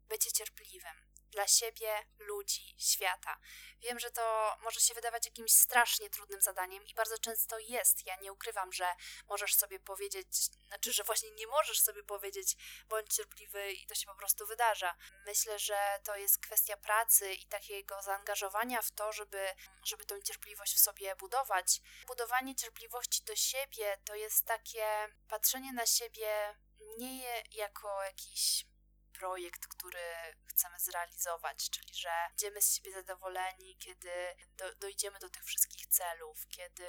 Bycie 0.08 0.32
cierpliwym 0.32 1.08
dla 1.30 1.46
siebie, 1.46 2.04
ludzi, 2.18 2.74
świata. 2.78 3.38
Wiem, 3.80 3.98
że 3.98 4.10
to 4.10 4.56
może 4.60 4.80
się 4.80 4.94
wydawać 4.94 5.26
jakimś 5.26 5.52
strasznie 5.52 6.10
trudnym 6.10 6.42
zadaniem 6.42 6.86
i 6.86 6.94
bardzo 6.94 7.18
często 7.18 7.58
jest. 7.58 8.06
Ja 8.06 8.16
nie 8.16 8.32
ukrywam, 8.32 8.72
że 8.72 8.86
możesz 9.28 9.54
sobie 9.54 9.80
powiedzieć, 9.80 10.28
znaczy, 10.66 10.92
że 10.92 11.04
właśnie 11.04 11.30
nie 11.30 11.46
możesz 11.46 11.80
sobie 11.80 12.02
powiedzieć, 12.02 12.56
bądź 12.88 13.14
cierpliwy 13.14 13.72
i 13.72 13.86
to 13.86 13.94
się 13.94 14.06
po 14.06 14.14
prostu 14.14 14.46
wydarza. 14.46 14.96
Myślę, 15.26 15.58
że 15.58 16.00
to 16.04 16.16
jest 16.16 16.38
kwestia 16.38 16.76
pracy 16.76 17.34
i 17.34 17.46
takiego 17.46 18.02
zaangażowania 18.02 18.82
w 18.82 18.90
to, 18.90 19.12
żeby, 19.12 19.48
żeby 19.84 20.04
tą 20.04 20.20
cierpliwość 20.22 20.74
w 20.74 20.80
sobie 20.80 21.16
budować. 21.16 21.80
Budowanie 22.06 22.54
cierpliwości 22.54 23.24
do 23.24 23.36
siebie 23.36 23.98
to 24.04 24.14
jest 24.14 24.46
takie 24.46 25.08
patrzenie 25.28 25.72
na 25.72 25.86
siebie 25.86 26.56
nie 26.98 27.42
jako 27.50 28.02
jakiś 28.02 28.66
projekt, 29.12 29.66
który 29.66 30.34
chcemy 30.46 30.80
zrealizować, 30.80 31.70
czyli 31.70 31.94
że 31.94 32.10
będziemy 32.28 32.62
z 32.62 32.74
siebie 32.74 32.92
zadowoleni, 32.92 33.76
kiedy 33.76 34.10
do, 34.56 34.74
dojdziemy 34.74 35.18
do 35.18 35.30
tych 35.30 35.44
wszystkich 35.44 35.86
celów, 35.86 36.48
kiedy 36.48 36.88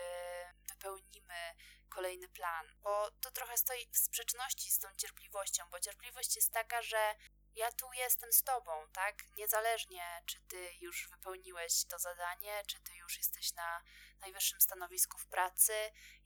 wypełnimy 0.70 1.56
kolejny 1.90 2.30
plan, 2.30 2.66
bo 2.82 3.12
to 3.22 3.32
trochę 3.32 3.58
stoi 3.58 3.88
w 3.92 3.98
sprzeczności 3.98 4.72
z 4.72 4.80
tą 4.80 4.88
cierpliwością, 4.98 5.64
bo 5.72 5.80
cierpliwość 5.80 6.36
jest 6.36 6.52
taka, 6.52 6.82
że 6.82 7.16
ja 7.56 7.72
tu 7.72 7.94
jestem 7.94 8.34
z 8.34 8.44
tobą, 8.44 8.72
tak? 8.94 9.24
Niezależnie, 9.38 10.22
czy 10.26 10.40
ty 10.40 10.74
już 10.80 11.10
wypełniłeś 11.10 11.86
to 11.86 12.00
zadanie, 12.00 12.64
czy 12.68 12.80
ty 12.80 12.96
już 12.96 13.18
jesteś 13.18 13.54
na 13.54 13.82
najwyższym 14.22 14.62
stanowisku 14.62 15.18
w 15.18 15.28
pracy. 15.28 15.74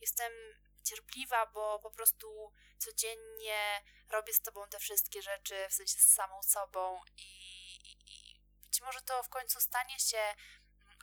Jestem 0.02 0.34
cierpliwa, 0.84 1.46
bo 1.46 1.80
po 1.80 1.92
prostu 1.92 2.52
codziennie 2.78 3.82
robię 4.10 4.34
z 4.34 4.42
tobą 4.42 4.68
te 4.68 4.80
wszystkie 4.80 5.22
rzeczy, 5.22 5.68
w 5.70 5.74
sensie 5.74 6.00
z 6.00 6.14
samą 6.14 6.44
sobą 6.44 7.02
i, 7.18 7.76
i, 8.08 8.42
być 8.64 8.82
może 8.82 9.02
to 9.02 9.24
w 9.24 9.30
końcu 9.30 9.62
stanie 9.62 10.00
się 10.00 10.36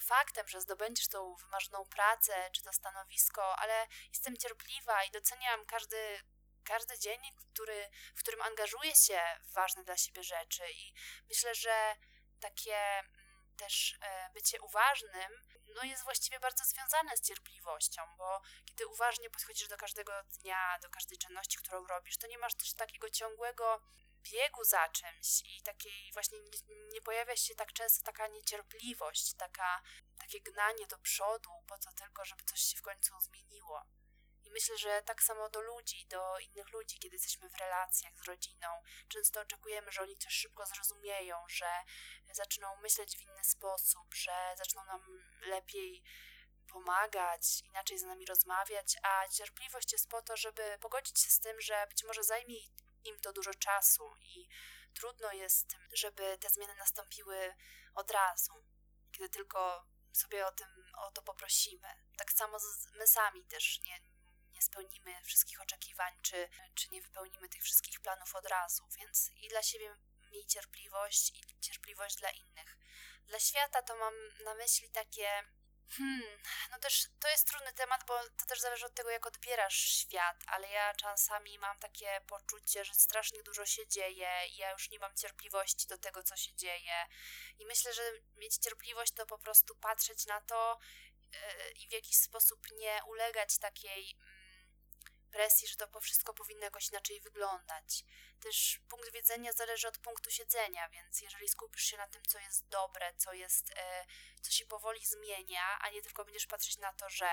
faktem, 0.01 0.49
że 0.49 0.61
zdobędziesz 0.61 1.09
tą 1.09 1.35
wymarzoną 1.35 1.85
pracę 1.85 2.51
czy 2.53 2.63
to 2.63 2.73
stanowisko, 2.73 3.57
ale 3.57 3.87
jestem 4.09 4.37
cierpliwa 4.37 5.05
i 5.05 5.11
doceniam 5.11 5.67
każdy, 5.67 6.21
każdy 6.65 6.99
dzień, 6.99 7.21
który, 7.53 7.89
w 8.15 8.21
którym 8.21 8.43
angażuję 8.43 8.95
się 8.95 9.21
w 9.43 9.53
ważne 9.53 9.85
dla 9.85 9.97
siebie 9.97 10.23
rzeczy 10.23 10.63
i 10.71 10.95
myślę, 11.29 11.55
że 11.55 11.97
takie 12.41 12.77
mm, 12.77 13.57
też 13.57 13.99
e, 14.03 14.31
bycie 14.35 14.61
uważnym 14.61 15.45
no 15.75 15.83
jest 15.83 16.05
właściwie 16.05 16.41
bardzo 16.41 16.65
związane 16.65 17.17
z 17.17 17.21
cierpliwością, 17.21 18.03
bo 18.19 18.41
kiedy 18.65 18.87
uważnie 18.87 19.31
podchodzisz 19.31 19.69
do 19.69 19.77
każdego 19.77 20.13
dnia, 20.23 20.79
do 20.83 20.91
każdej 20.91 21.19
czynności, 21.19 21.59
którą 21.59 21.87
robisz, 21.87 22.17
to 22.17 22.27
nie 22.27 22.39
masz 22.39 22.55
też 22.55 22.75
takiego 22.75 23.11
ciągłego 23.11 23.81
biegu 24.23 24.65
za 24.65 24.89
czymś 24.89 25.43
i 25.57 25.63
takiej 25.63 26.13
właśnie 26.13 26.39
nie, 26.41 26.77
nie, 26.93 27.01
pojawia 27.03 27.37
się 27.37 27.55
tak 27.55 27.73
często 27.73 28.05
taka 28.05 28.27
niecierpliwość, 28.27 29.35
taka, 29.35 29.83
takie 30.19 30.41
gnanie 30.41 30.87
do 30.87 30.99
przodu, 30.99 31.51
po 31.67 31.79
to 31.79 31.93
tylko, 31.93 32.25
żeby 32.25 32.45
coś 32.45 32.61
się 32.61 32.77
w 32.77 32.83
końcu 32.83 33.21
zmieniło. 33.21 33.87
Myślę, 34.51 34.79
że 34.79 35.03
tak 35.03 35.23
samo 35.23 35.49
do 35.49 35.61
ludzi, 35.61 36.07
do 36.07 36.39
innych 36.39 36.73
ludzi, 36.73 36.99
kiedy 36.99 37.17
jesteśmy 37.17 37.49
w 37.51 37.57
relacjach 37.57 38.17
z 38.17 38.23
rodziną, 38.23 38.69
często 39.09 39.41
oczekujemy, 39.41 39.93
że 39.93 40.03
oni 40.03 40.17
coś 40.17 40.35
szybko 40.35 40.67
zrozumieją, 40.67 41.37
że 41.49 41.71
zaczną 42.31 42.77
myśleć 42.77 43.17
w 43.17 43.21
inny 43.21 43.45
sposób, 43.45 44.15
że 44.15 44.55
zaczną 44.57 44.85
nam 44.85 45.03
lepiej 45.41 46.03
pomagać, 46.73 47.63
inaczej 47.65 47.99
z 47.99 48.03
nami 48.03 48.27
rozmawiać, 48.27 48.97
a 49.03 49.29
cierpliwość 49.29 49.93
jest 49.93 50.09
po 50.09 50.23
to, 50.23 50.37
żeby 50.37 50.79
pogodzić 50.81 51.21
się 51.21 51.31
z 51.31 51.41
tym, 51.41 51.61
że 51.61 51.87
być 51.87 52.05
może 52.05 52.25
zajmie 52.25 52.57
im 53.05 53.21
to 53.21 53.33
dużo 53.33 53.55
czasu 53.55 54.17
i 54.21 54.49
trudno 54.95 55.33
jest, 55.33 55.77
żeby 55.93 56.39
te 56.39 56.51
zmiany 56.51 56.75
nastąpiły 56.75 57.55
od 57.95 58.11
razu, 58.11 58.65
kiedy 59.13 59.29
tylko 59.29 59.87
sobie 60.13 60.47
o 60.47 60.53
tym 60.53 60.69
o 60.97 61.11
to 61.11 61.23
poprosimy. 61.23 61.89
Tak 62.17 62.33
samo 62.33 62.59
my 62.95 63.07
sami 63.07 63.45
też 63.45 63.81
nie, 63.81 64.01
nie 64.61 64.65
spełnimy 64.65 65.23
wszystkich 65.25 65.61
oczekiwań, 65.61 66.19
czy, 66.23 66.49
czy 66.75 66.89
nie 66.89 67.03
wypełnimy 67.03 67.49
tych 67.49 67.63
wszystkich 67.63 68.01
planów 68.01 68.35
od 68.35 68.47
razu, 68.47 68.87
więc 68.99 69.31
i 69.37 69.49
dla 69.49 69.63
siebie 69.63 69.97
miej 70.31 70.47
cierpliwość 70.47 71.31
i 71.31 71.61
cierpliwość 71.61 72.17
dla 72.17 72.31
innych. 72.31 72.77
Dla 73.27 73.41
świata 73.41 73.83
to 73.83 73.97
mam 73.97 74.15
na 74.45 74.55
myśli 74.55 74.91
takie 74.91 75.45
Hmm, 75.97 76.43
no 76.71 76.79
też 76.79 77.09
to 77.21 77.29
jest 77.29 77.49
trudny 77.49 77.73
temat, 77.73 78.05
bo 78.07 78.15
to 78.37 78.47
też 78.47 78.61
zależy 78.61 78.87
od 78.87 78.95
tego, 78.95 79.11
jak 79.11 79.27
odbierasz 79.27 79.77
świat, 79.77 80.37
ale 80.47 80.69
ja 80.69 80.95
czasami 80.95 81.59
mam 81.59 81.79
takie 81.79 82.21
poczucie, 82.27 82.85
że 82.85 82.95
strasznie 82.95 83.43
dużo 83.43 83.67
się 83.67 83.87
dzieje 83.87 84.29
i 84.49 84.57
ja 84.57 84.73
już 84.73 84.91
nie 84.91 84.99
mam 84.99 85.15
cierpliwości 85.15 85.87
do 85.87 85.99
tego, 85.99 86.23
co 86.23 86.37
się 86.37 86.55
dzieje. 86.55 87.07
I 87.59 87.67
myślę, 87.67 87.95
że 87.95 88.03
mieć 88.37 88.57
cierpliwość 88.59 89.13
to 89.13 89.27
po 89.27 89.39
prostu 89.39 89.75
patrzeć 89.75 90.27
na 90.27 90.41
to 90.41 90.79
yy, 91.33 91.39
i 91.73 91.89
w 91.89 91.93
jakiś 91.93 92.17
sposób 92.17 92.61
nie 92.73 93.01
ulegać 93.07 93.59
takiej. 93.59 94.17
Presji, 95.31 95.69
że 95.69 95.77
to 95.77 96.01
wszystko 96.01 96.35
powinno 96.35 96.65
jakoś 96.65 96.89
inaczej 96.89 97.21
wyglądać. 97.21 98.05
Też 98.41 98.81
punkt 98.89 99.13
widzenia 99.13 99.53
zależy 99.53 99.89
od 99.89 99.99
punktu 99.99 100.31
siedzenia, 100.31 100.89
więc 100.89 101.21
jeżeli 101.21 101.49
skupisz 101.49 101.85
się 101.85 101.97
na 101.97 102.09
tym, 102.09 102.23
co 102.25 102.39
jest 102.39 102.69
dobre, 102.69 103.15
co 103.15 103.33
jest, 103.33 103.73
e, 103.77 104.07
co 104.41 104.51
się 104.51 104.67
powoli 104.67 105.07
zmienia, 105.07 105.79
a 105.81 105.91
nie 105.91 106.03
tylko 106.03 106.25
będziesz 106.25 106.47
patrzeć 106.47 106.79
na 106.79 106.93
to, 106.93 107.11
że 107.11 107.31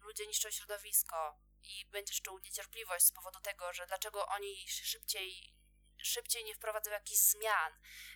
ludzie 0.00 0.26
niszczą 0.26 0.50
środowisko 0.50 1.38
i 1.62 1.86
będziesz 1.86 2.22
czuł 2.22 2.38
niecierpliwość 2.38 3.06
z 3.06 3.12
powodu 3.12 3.40
tego, 3.40 3.72
że 3.72 3.86
dlaczego 3.86 4.26
oni 4.26 4.68
szybciej 4.68 5.54
szybciej 6.02 6.44
nie 6.44 6.54
wprowadzą 6.54 6.90
jakichś 6.90 7.20
zmian, 7.20 7.72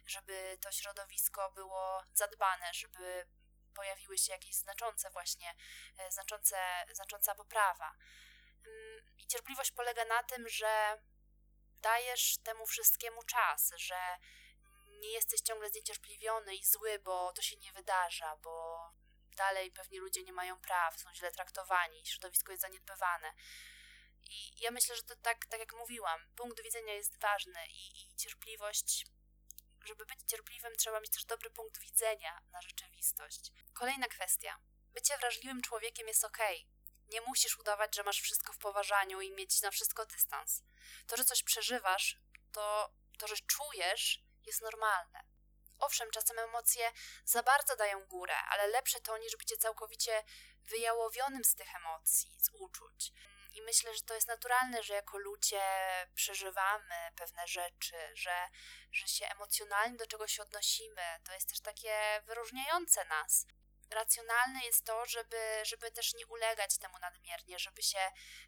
żeby 0.06 0.59
to 0.61 0.73
środowisko 0.73 1.50
było 1.50 2.02
zadbane, 2.12 2.75
żeby 2.75 3.26
pojawiły 3.75 4.18
się 4.18 4.33
jakieś 4.33 4.54
znaczące 4.54 5.11
właśnie, 5.11 5.54
e, 5.99 6.12
znaczące, 6.12 6.56
znacząca 6.92 7.35
poprawa. 7.35 7.97
I 9.18 9.26
cierpliwość 9.26 9.70
polega 9.70 10.04
na 10.04 10.23
tym, 10.23 10.49
że 10.49 11.02
dajesz 11.82 12.38
temu 12.38 12.66
wszystkiemu 12.66 13.23
czas, 13.23 13.73
że 13.76 14.18
nie 15.00 15.12
jesteś 15.12 15.40
ciągle 15.40 15.70
zniecierpliwiony 15.70 16.54
i 16.54 16.64
zły, 16.64 16.99
bo 16.99 17.32
to 17.32 17.42
się 17.42 17.56
nie 17.56 17.73
wydarza, 17.73 18.37
bo 18.37 18.78
dalej 19.37 19.70
pewnie 19.70 20.00
ludzie 20.00 20.23
nie 20.23 20.32
mają 20.32 20.61
praw, 20.61 21.00
są 21.00 21.14
źle 21.14 21.32
traktowani, 21.32 22.06
środowisko 22.06 22.52
jest 22.52 22.62
zaniedbywane. 22.62 23.32
I 24.30 24.61
ja 24.61 24.70
myślę, 24.70 24.96
że 24.96 25.02
to 25.02 25.16
tak, 25.16 25.46
tak 25.46 25.61
jak 25.61 25.73
mówiłam, 25.73 26.20
punkt 26.37 26.62
widzenia 26.62 26.94
jest 26.94 27.20
ważny 27.20 27.66
i, 27.68 28.08
i 28.08 28.14
cierpliwość, 28.16 29.06
żeby 29.85 30.06
być 30.06 30.18
cierpliwym, 30.26 30.76
trzeba 30.76 31.00
mieć 31.00 31.11
też 31.11 31.25
dobry 31.25 31.50
punkt 31.50 31.78
widzenia 31.78 32.40
na 32.50 32.62
rzeczywistość. 32.62 33.52
Kolejna 33.75 34.08
kwestia. 34.08 34.58
Bycie 34.94 35.18
wrażliwym 35.18 35.62
człowiekiem 35.62 36.08
jest 36.08 36.25
ok. 36.25 36.38
Nie 37.09 37.21
musisz 37.21 37.59
udawać, 37.59 37.97
że 37.97 38.03
masz 38.03 38.21
wszystko 38.21 38.53
w 38.53 38.59
poważaniu 38.59 39.21
i 39.21 39.33
mieć 39.33 39.63
na 39.63 39.71
wszystko 39.71 40.07
dystans. 40.07 40.63
To, 41.07 41.17
że 41.17 41.25
coś 41.25 41.43
przeżywasz, 41.43 42.19
to, 42.53 42.95
to 43.19 43.27
że 43.27 43.37
czujesz, 43.37 44.25
jest 44.47 44.63
normalne. 44.63 45.25
Owszem, 45.79 46.11
czasem 46.11 46.39
emocje 46.39 46.93
za 47.25 47.43
bardzo 47.43 47.77
dają 47.77 48.07
górę, 48.07 48.37
ale 48.51 48.67
lepsze 48.67 49.01
to 49.01 49.19
niż 49.19 49.37
bycie 49.37 49.57
całkowicie 49.57 50.25
wyjałowionym 50.63 51.45
z 51.45 51.55
tych 51.55 51.75
emocji, 51.75 52.37
z 52.39 52.51
uczuć. 52.51 53.13
I 53.53 53.63
myślę, 53.63 53.95
że 53.95 54.03
to 54.03 54.15
jest 54.15 54.29
naturalne, 54.29 54.83
że 54.83 54.95
jako 54.95 55.19
ludzie 55.19 55.63
przeżywamy 56.15 56.95
pewne 57.17 57.49
rzeczy, 57.49 57.97
że, 58.15 58.49
że 58.93 59.09
się 59.09 59.27
emocjonalnie 59.27 59.97
do 59.97 60.07
czegoś 60.07 60.39
odnosimy. 60.39 61.03
To 61.25 61.33
jest 61.33 61.49
też 61.49 61.61
takie 61.61 62.23
wyróżniające 62.27 63.05
nas 63.05 63.47
racjonalne 63.90 64.64
jest 64.64 64.85
to, 64.85 65.07
żeby, 65.07 65.37
żeby 65.62 65.90
też 65.90 66.14
nie 66.14 66.26
ulegać 66.26 66.78
temu 66.78 66.99
nadmiernie, 66.99 67.59
żeby 67.59 67.83
się 67.83 67.99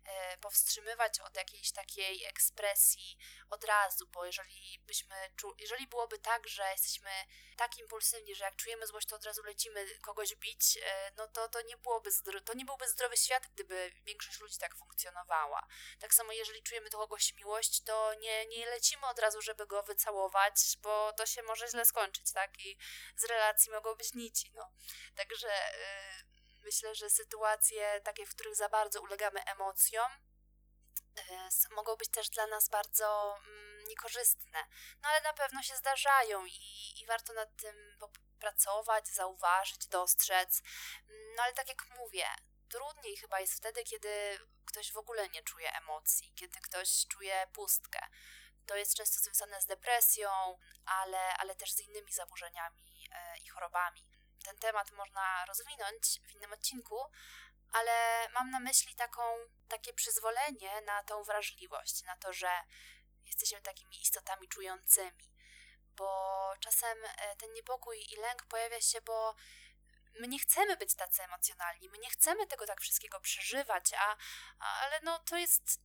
e, 0.05 0.39
powstrzymywać 0.39 1.21
od 1.21 1.37
jakiejś 1.37 1.73
takiej 1.73 2.25
ekspresji 2.25 3.19
od 3.51 3.65
razu, 3.65 4.07
bo 4.07 4.25
jeżeli 4.25 4.79
byśmy, 4.87 5.17
jeżeli 5.59 5.87
byłoby 5.87 6.19
tak, 6.19 6.49
że 6.49 6.71
jesteśmy 6.73 7.11
tak 7.57 7.79
impulsywni, 7.79 8.35
że 8.35 8.45
jak 8.45 8.57
czujemy 8.57 8.87
złość, 8.87 9.09
to 9.09 9.17
od 9.17 9.25
razu 9.25 9.43
lecimy 9.43 9.99
kogoś 9.99 10.35
bić, 10.35 10.79
e, 10.83 11.13
no 11.17 11.29
to 11.29 11.49
to 11.49 11.63
nie 11.63 11.77
byłoby, 11.77 12.11
to 12.45 12.55
nie 12.55 12.65
byłby 12.65 12.89
zdrowy 12.89 13.17
świat, 13.17 13.47
gdyby 13.47 13.93
większość 14.03 14.41
ludzi 14.41 14.59
tak 14.59 14.77
funkcjonowała. 14.77 15.67
Tak 15.99 16.15
samo 16.15 16.33
jeżeli 16.33 16.63
czujemy 16.63 16.91
do 16.91 16.99
kogoś 16.99 17.35
miłość, 17.35 17.83
to 17.83 18.15
nie, 18.15 18.47
nie 18.47 18.67
lecimy 18.67 19.07
od 19.07 19.19
razu, 19.19 19.43
żeby 19.43 19.67
go 19.67 19.83
wycałować, 19.83 20.77
bo 20.79 21.13
to 21.13 21.27
się 21.27 21.43
może 21.43 21.69
źle 21.69 21.85
skończyć, 21.85 22.33
tak? 22.33 22.65
I 22.65 22.79
z 23.17 23.25
relacji 23.25 23.73
mogą 23.73 23.95
być 23.95 24.15
nici, 24.15 24.53
no. 24.55 24.73
Także 25.29 25.49
yy, 25.49 26.25
myślę, 26.65 26.95
że 26.95 27.11
sytuacje 27.11 28.01
takie, 28.01 28.27
w 28.27 28.35
których 28.35 28.57
za 28.57 28.69
bardzo 28.69 29.01
ulegamy 29.01 29.45
emocjom, 29.45 30.13
yy, 31.17 31.75
mogą 31.77 31.97
być 31.97 32.11
też 32.11 32.31
dla 32.31 32.47
nas 32.47 32.69
bardzo 32.69 33.39
yy, 33.47 33.85
niekorzystne. 33.89 34.67
No 35.03 35.09
ale 35.09 35.21
na 35.21 35.33
pewno 35.33 35.63
się 35.63 35.77
zdarzają 35.77 36.47
i, 36.47 37.01
i 37.01 37.07
warto 37.07 37.33
nad 37.33 37.57
tym 37.57 37.99
pracować, 38.39 39.09
zauważyć, 39.09 39.87
dostrzec. 39.87 40.63
No 41.37 41.43
ale 41.43 41.53
tak 41.53 41.69
jak 41.69 41.87
mówię, 41.99 42.27
trudniej 42.69 43.17
chyba 43.17 43.41
jest 43.41 43.55
wtedy, 43.55 43.85
kiedy 43.85 44.39
ktoś 44.65 44.93
w 44.93 44.97
ogóle 44.97 45.29
nie 45.29 45.43
czuje 45.43 45.73
emocji, 45.73 46.33
kiedy 46.35 46.61
ktoś 46.61 47.07
czuje 47.07 47.47
pustkę. 47.53 47.99
To 48.67 48.77
jest 48.77 48.95
często 48.95 49.21
związane 49.21 49.63
z 49.63 49.67
depresją, 49.67 50.31
ale, 50.85 51.37
ale 51.37 51.55
też 51.55 51.73
z 51.73 51.81
innymi 51.81 52.13
zaburzeniami 52.13 53.09
e, 53.13 53.39
i 53.39 53.49
chorobami 53.49 54.18
ten 54.49 54.59
temat 54.59 54.93
można 54.93 55.45
rozwinąć 55.47 56.21
w 56.25 56.33
innym 56.35 56.53
odcinku, 56.53 57.11
ale 57.73 58.29
mam 58.29 58.51
na 58.51 58.61
myśli 58.61 58.95
taką, 58.95 59.23
takie 59.69 59.93
przyzwolenie 59.93 60.81
na 60.81 61.03
tą 61.03 61.23
wrażliwość, 61.23 62.03
na 62.03 62.17
to, 62.17 62.33
że 62.33 62.51
jesteśmy 63.27 63.63
takimi 63.63 64.01
istotami 64.01 64.49
czującymi, 64.49 65.33
bo 65.97 66.11
czasem 66.61 66.99
e, 67.05 67.37
ten 67.37 67.53
niepokój 67.53 68.07
i 68.13 68.17
lęk 68.17 68.47
pojawia 68.47 68.81
się, 68.81 69.01
bo 69.01 69.35
my 70.21 70.29
nie 70.29 70.39
chcemy 70.39 70.77
być 70.77 70.95
tacy 70.95 71.23
emocjonalni, 71.23 71.89
my 71.89 71.99
nie 71.99 72.11
chcemy 72.11 72.47
tego 72.47 72.67
tak 72.67 72.81
wszystkiego 72.81 73.21
przeżywać, 73.21 73.93
a, 73.99 74.17
ale 74.59 75.01
no 75.03 75.19
to 75.19 75.37
jest 75.37 75.81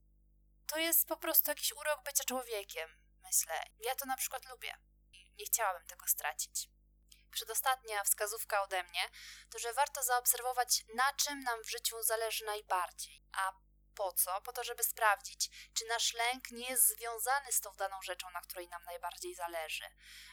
to 0.68 0.78
jest 0.78 1.08
po 1.08 1.18
prostu 1.18 1.52
jakiś 1.52 1.72
urok 1.72 2.04
bycia 2.04 2.24
człowiekiem, 2.24 2.90
myślę. 3.24 3.64
Ja 3.80 3.96
to 3.96 4.06
na 4.06 4.18
przykład 4.18 4.46
lubię. 4.46 4.78
Nie 5.40 5.46
chciałabym 5.46 5.88
tego 5.88 6.08
stracić 6.08 6.70
przedostatnia 7.34 8.04
wskazówka 8.04 8.64
ode 8.64 8.84
mnie, 8.84 9.10
to 9.50 9.60
że 9.60 9.74
warto 9.74 10.04
zaobserwować, 10.04 10.84
na 10.96 11.14
czym 11.14 11.40
nam 11.40 11.64
w 11.64 11.70
życiu 11.70 12.04
zależy 12.04 12.46
najbardziej. 12.46 13.24
A 13.32 13.54
po 13.96 14.12
co? 14.12 14.42
Po 14.42 14.54
to, 14.54 14.64
żeby 14.64 14.84
sprawdzić, 14.84 15.50
czy 15.74 15.86
nasz 15.86 16.14
lęk 16.14 16.52
nie 16.52 16.70
jest 16.70 16.88
związany 16.88 17.52
z 17.52 17.62
tą 17.62 17.76
daną 17.76 18.02
rzeczą, 18.02 18.30
na 18.30 18.42
której 18.42 18.68
nam 18.68 18.84
najbardziej 18.84 19.36
zależy. 19.36 19.86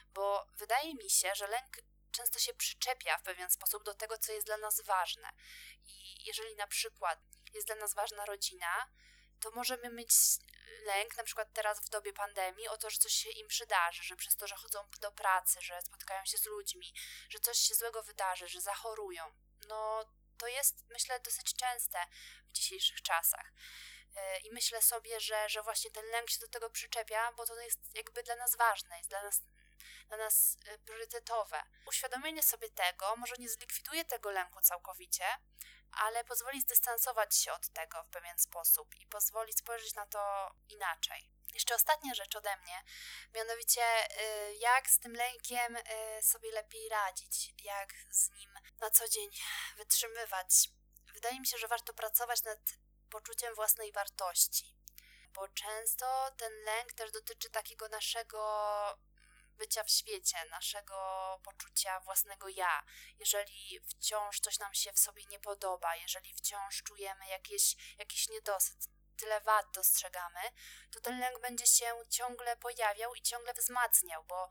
Bo 0.09 0.47
wydaje 0.57 0.95
mi 0.95 1.09
się, 1.09 1.31
że 1.35 1.47
lęk 1.47 1.77
często 2.11 2.39
się 2.39 2.53
przyczepia 2.53 3.17
w 3.17 3.23
pewien 3.23 3.49
sposób 3.49 3.83
do 3.83 3.93
tego, 3.93 4.17
co 4.17 4.31
jest 4.31 4.47
dla 4.47 4.57
nas 4.57 4.81
ważne. 4.81 5.29
I 5.85 6.25
jeżeli 6.25 6.55
na 6.55 6.67
przykład 6.67 7.19
jest 7.53 7.67
dla 7.67 7.75
nas 7.75 7.93
ważna 7.93 8.25
rodzina, 8.25 8.87
to 9.41 9.51
możemy 9.51 9.89
mieć 9.89 10.11
lęk, 10.85 11.17
na 11.17 11.23
przykład 11.23 11.53
teraz 11.53 11.79
w 11.79 11.89
dobie 11.89 12.13
pandemii, 12.13 12.67
o 12.67 12.77
to, 12.77 12.89
że 12.89 12.97
coś 12.97 13.13
się 13.13 13.29
im 13.29 13.47
przydarzy, 13.47 14.03
że 14.03 14.15
przez 14.15 14.35
to, 14.35 14.47
że 14.47 14.55
chodzą 14.55 14.79
do 15.01 15.11
pracy, 15.11 15.61
że 15.61 15.81
spotykają 15.81 16.25
się 16.25 16.37
z 16.37 16.45
ludźmi, 16.45 16.93
że 17.29 17.39
coś 17.39 17.57
się 17.57 17.75
złego 17.75 18.03
wydarzy, 18.03 18.47
że 18.47 18.61
zachorują. 18.61 19.23
No, 19.67 20.05
to 20.37 20.47
jest, 20.47 20.75
myślę, 20.89 21.19
dosyć 21.19 21.55
częste 21.55 22.05
w 22.47 22.51
dzisiejszych 22.51 23.01
czasach. 23.01 23.53
E, 24.15 24.39
I 24.39 24.51
myślę 24.51 24.81
sobie, 24.81 25.19
że, 25.19 25.49
że 25.49 25.61
właśnie 25.63 25.91
ten 25.91 26.05
lęk 26.05 26.29
się 26.29 26.39
do 26.39 26.47
tego 26.47 26.69
przyczepia, 26.69 27.31
bo 27.31 27.45
to 27.45 27.61
jest 27.61 27.79
jakby 27.95 28.23
dla 28.23 28.35
nas 28.35 28.55
ważne, 28.55 28.97
jest 28.97 29.09
dla 29.09 29.23
nas 29.23 29.41
dla 30.07 30.17
nas 30.17 30.57
e, 30.65 30.77
priorytetowe. 30.77 31.63
Uświadomienie 31.85 32.43
sobie 32.43 32.69
tego 32.69 33.15
może 33.15 33.35
nie 33.39 33.49
zlikwiduje 33.49 34.05
tego 34.05 34.31
lęku 34.31 34.61
całkowicie, 34.61 35.25
ale 35.91 36.23
pozwoli 36.23 36.61
zdystansować 36.61 37.35
się 37.35 37.53
od 37.53 37.69
tego 37.69 38.03
w 38.03 38.09
pewien 38.09 38.39
sposób 38.39 38.95
i 38.95 39.07
pozwoli 39.07 39.53
spojrzeć 39.53 39.95
na 39.95 40.05
to 40.05 40.51
inaczej. 40.69 41.29
Jeszcze 41.53 41.75
ostatnia 41.75 42.13
rzecz 42.13 42.35
ode 42.35 42.57
mnie, 42.57 42.83
mianowicie 43.33 43.81
y, 44.21 44.55
jak 44.55 44.89
z 44.89 44.99
tym 44.99 45.13
lękiem 45.13 45.75
y, 45.75 45.83
sobie 46.21 46.51
lepiej 46.51 46.89
radzić, 46.89 47.53
jak 47.63 47.93
z 48.09 48.29
nim 48.29 48.59
na 48.79 48.89
co 48.89 49.07
dzień 49.07 49.29
wytrzymywać. 49.77 50.69
Wydaje 51.13 51.39
mi 51.39 51.47
się, 51.47 51.57
że 51.57 51.67
warto 51.67 51.93
pracować 51.93 52.43
nad 52.43 52.59
poczuciem 53.09 53.55
własnej 53.55 53.91
wartości. 53.91 54.75
Bo 55.33 55.47
często 55.47 56.31
ten 56.37 56.63
lęk 56.63 56.93
też 56.93 57.11
dotyczy 57.11 57.49
takiego 57.49 57.87
naszego 57.87 58.41
bycia 59.61 59.83
w 59.83 59.89
świecie, 59.89 60.37
naszego 60.49 60.95
poczucia 61.43 61.99
własnego 61.99 62.49
ja. 62.49 62.83
Jeżeli 63.19 63.79
wciąż 63.87 64.39
coś 64.39 64.59
nam 64.59 64.73
się 64.73 64.93
w 64.93 64.99
sobie 64.99 65.23
nie 65.25 65.39
podoba, 65.39 65.95
jeżeli 65.95 66.33
wciąż 66.33 66.83
czujemy 66.83 67.27
jakieś, 67.27 67.75
jakiś 67.97 68.29
niedosyt, 68.29 68.77
tyle 69.17 69.41
wad 69.41 69.65
dostrzegamy, 69.73 70.39
to 70.91 70.99
ten 71.01 71.19
lęk 71.19 71.39
będzie 71.41 71.67
się 71.67 71.85
ciągle 72.09 72.57
pojawiał 72.57 73.15
i 73.15 73.21
ciągle 73.21 73.53
wzmacniał, 73.53 74.23
bo 74.23 74.49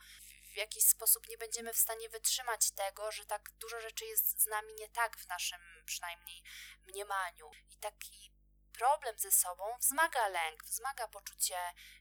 w 0.52 0.56
jakiś 0.56 0.84
sposób 0.84 1.28
nie 1.28 1.38
będziemy 1.38 1.72
w 1.72 1.78
stanie 1.78 2.08
wytrzymać 2.08 2.70
tego, 2.70 3.12
że 3.12 3.24
tak 3.26 3.50
dużo 3.50 3.80
rzeczy 3.80 4.04
jest 4.04 4.40
z 4.40 4.46
nami 4.46 4.74
nie 4.74 4.88
tak 4.88 5.16
w 5.16 5.28
naszym 5.28 5.60
przynajmniej 5.86 6.42
mniemaniu. 6.86 7.50
I 7.70 7.76
taki 7.76 8.32
problem 8.70 9.18
ze 9.18 9.32
sobą 9.32 9.78
wzmaga 9.78 10.28
lęk, 10.28 10.64
wzmaga 10.64 11.08
poczucie 11.08 11.56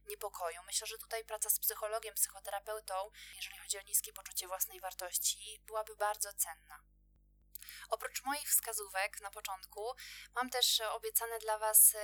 niepokoju. 0.06 0.64
Myślę, 0.64 0.88
że 0.88 0.98
tutaj 0.98 1.26
praca 1.26 1.50
z 1.50 1.60
psychologiem, 1.60 2.16
psychoterapeutą, 2.16 3.12
jeżeli 3.36 3.58
chodzi 3.58 3.78
o 3.78 3.82
niskie 3.82 4.14
poczucie 4.14 4.48
własnej 4.48 4.80
wartości, 4.80 5.62
byłaby 5.68 5.96
bardzo 5.96 6.34
cenna. 6.34 6.89
Oprócz 7.90 8.24
moich 8.24 8.50
wskazówek 8.50 9.22
na 9.22 9.32
początku, 9.32 9.96
mam 10.36 10.50
też 10.50 10.82
obiecane 10.82 11.40
dla 11.40 11.58
Was 11.58 11.96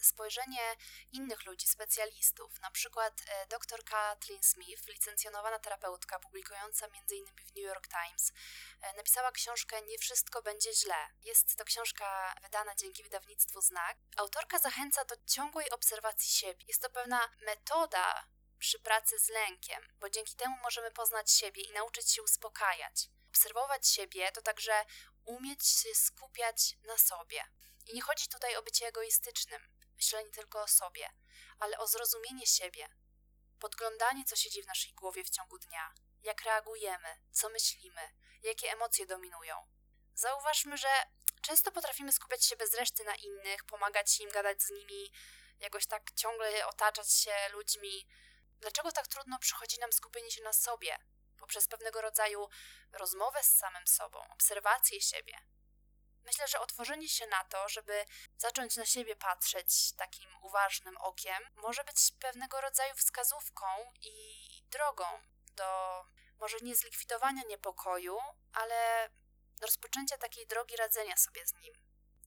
spojrzenie 0.00 0.76
innych 1.12 1.44
ludzi, 1.44 1.66
specjalistów, 1.66 2.60
na 2.60 2.70
przykład 2.70 3.22
e, 3.28 3.46
dr 3.46 3.84
Kathleen 3.84 4.42
Smith, 4.42 4.88
licencjonowana 4.88 5.58
terapeutka, 5.58 6.18
publikująca 6.18 6.86
m.in. 6.86 7.26
w 7.26 7.54
New 7.56 7.64
York 7.64 7.88
Times, 7.88 8.32
e, 8.80 8.96
napisała 8.96 9.32
książkę 9.32 9.82
Nie 9.82 9.98
wszystko 9.98 10.42
będzie 10.42 10.74
źle. 10.74 11.08
Jest 11.22 11.56
to 11.56 11.64
książka 11.64 12.34
wydana 12.42 12.74
dzięki 12.74 13.02
wydawnictwu 13.02 13.60
Znak. 13.60 13.96
Autorka 14.16 14.58
zachęca 14.58 15.04
do 15.04 15.16
ciągłej 15.26 15.70
obserwacji 15.70 16.30
siebie. 16.30 16.64
Jest 16.68 16.82
to 16.82 16.90
pewna 16.90 17.30
metoda 17.40 18.26
przy 18.58 18.78
pracy 18.78 19.18
z 19.18 19.28
lękiem, 19.28 19.82
bo 20.00 20.10
dzięki 20.10 20.36
temu 20.36 20.56
możemy 20.62 20.90
poznać 20.90 21.30
siebie 21.30 21.62
i 21.62 21.72
nauczyć 21.72 22.12
się 22.12 22.22
uspokajać. 22.22 23.08
Obserwować 23.34 23.88
siebie 23.88 24.32
to 24.32 24.42
także 24.42 24.84
umieć 25.24 25.66
się 25.66 25.94
skupiać 25.94 26.76
na 26.82 26.98
sobie. 26.98 27.44
I 27.86 27.94
nie 27.94 28.02
chodzi 28.02 28.28
tutaj 28.28 28.56
o 28.56 28.62
bycie 28.62 28.86
egoistycznym, 28.86 29.68
myślenie 29.96 30.30
tylko 30.30 30.62
o 30.62 30.68
sobie, 30.68 31.10
ale 31.58 31.78
o 31.78 31.86
zrozumienie 31.86 32.46
siebie, 32.46 32.88
podglądanie, 33.60 34.24
co 34.24 34.36
siedzi 34.36 34.62
w 34.62 34.66
naszej 34.66 34.94
głowie 34.94 35.24
w 35.24 35.30
ciągu 35.30 35.58
dnia, 35.58 35.94
jak 36.22 36.42
reagujemy, 36.42 37.08
co 37.32 37.48
myślimy, 37.48 38.00
jakie 38.42 38.72
emocje 38.72 39.06
dominują. 39.06 39.66
Zauważmy, 40.14 40.78
że 40.78 40.88
często 41.42 41.72
potrafimy 41.72 42.12
skupiać 42.12 42.44
się 42.44 42.56
bez 42.56 42.74
reszty 42.74 43.04
na 43.04 43.14
innych, 43.14 43.64
pomagać 43.64 44.20
im, 44.20 44.30
gadać 44.30 44.62
z 44.62 44.70
nimi, 44.70 45.12
jakoś 45.60 45.86
tak 45.86 46.12
ciągle 46.12 46.66
otaczać 46.66 47.12
się 47.12 47.34
ludźmi. 47.52 48.06
Dlaczego 48.60 48.92
tak 48.92 49.08
trudno 49.08 49.38
przychodzi 49.38 49.78
nam 49.78 49.92
skupienie 49.92 50.30
się 50.30 50.42
na 50.42 50.52
sobie, 50.52 50.98
poprzez 51.38 51.68
pewnego 51.68 52.00
rodzaju 52.00 52.48
rozmowę 52.92 53.42
z 53.42 53.56
samym 53.56 53.86
sobą, 53.86 54.28
obserwację 54.28 55.00
siebie. 55.00 55.38
Myślę, 56.24 56.48
że 56.48 56.60
otworzenie 56.60 57.08
się 57.08 57.26
na 57.26 57.44
to, 57.44 57.68
żeby 57.68 58.04
zacząć 58.38 58.76
na 58.76 58.86
siebie 58.86 59.16
patrzeć 59.16 59.92
takim 59.92 60.36
uważnym 60.42 60.96
okiem, 60.96 61.42
może 61.56 61.84
być 61.84 61.96
pewnego 62.20 62.60
rodzaju 62.60 62.94
wskazówką 62.94 63.66
i 64.02 64.48
drogą 64.70 65.04
do 65.56 66.04
może 66.38 66.56
nie 66.62 66.76
zlikwidowania 66.76 67.42
niepokoju, 67.48 68.18
ale 68.52 69.10
rozpoczęcia 69.60 70.18
takiej 70.18 70.46
drogi 70.46 70.76
radzenia 70.76 71.16
sobie 71.16 71.46
z 71.46 71.54
nim. 71.54 71.74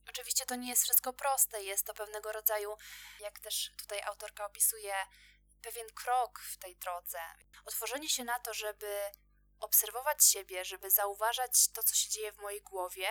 Oczywiście 0.10 0.46
to 0.46 0.56
nie 0.56 0.70
jest 0.70 0.84
wszystko 0.84 1.14
proste, 1.14 1.64
jest 1.64 1.86
to 1.86 1.94
pewnego 1.94 2.32
rodzaju, 2.32 2.78
jak 3.20 3.40
też 3.40 3.72
tutaj 3.78 4.02
autorka 4.02 4.46
opisuje, 4.46 4.96
pewien 5.62 5.88
krok 5.96 6.40
w 6.40 6.58
tej 6.58 6.76
drodze. 6.76 7.20
Otworzenie 7.66 8.10
się 8.10 8.24
na 8.24 8.40
to, 8.40 8.54
żeby 8.54 9.12
obserwować 9.60 10.26
siebie, 10.26 10.66
żeby 10.66 10.92
zauważać 10.92 11.68
to, 11.74 11.84
co 11.84 11.96
się 11.96 12.10
dzieje 12.10 12.32
w 12.32 12.38
mojej 12.38 12.62
głowie, 12.62 13.10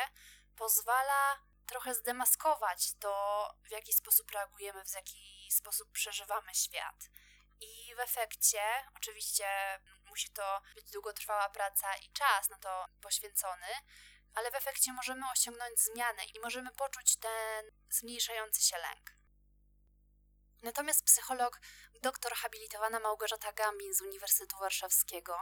pozwala 0.56 1.38
trochę 1.66 1.94
zdemaskować 1.94 2.94
to, 2.94 3.54
w 3.68 3.70
jaki 3.70 3.92
sposób 3.92 4.30
reagujemy, 4.30 4.84
w 4.84 4.94
jaki 4.94 5.48
sposób 5.52 5.92
przeżywamy 5.92 6.54
świat. 6.54 7.10
I 7.60 7.94
w 7.96 8.00
efekcie, 8.00 8.60
oczywiście 8.94 9.46
musi 10.04 10.30
to 10.30 10.62
być 10.74 10.90
długotrwała 10.90 11.48
praca 11.48 11.96
i 11.96 12.10
czas 12.10 12.50
na 12.50 12.58
to 12.58 12.86
poświęcony, 13.00 13.66
ale 14.34 14.50
w 14.50 14.54
efekcie 14.54 14.92
możemy 14.92 15.30
osiągnąć 15.32 15.80
zmianę 15.80 16.24
i 16.24 16.40
możemy 16.40 16.70
poczuć 16.70 17.16
ten 17.16 17.70
zmniejszający 17.90 18.62
się 18.62 18.78
lęk. 18.78 19.15
Natomiast 20.62 21.04
psycholog, 21.04 21.60
doktor 22.02 22.32
habilitowana 22.32 23.00
Małgorzata 23.00 23.52
Gambin 23.52 23.94
z 23.94 24.00
Uniwersytetu 24.00 24.56
Warszawskiego 24.58 25.38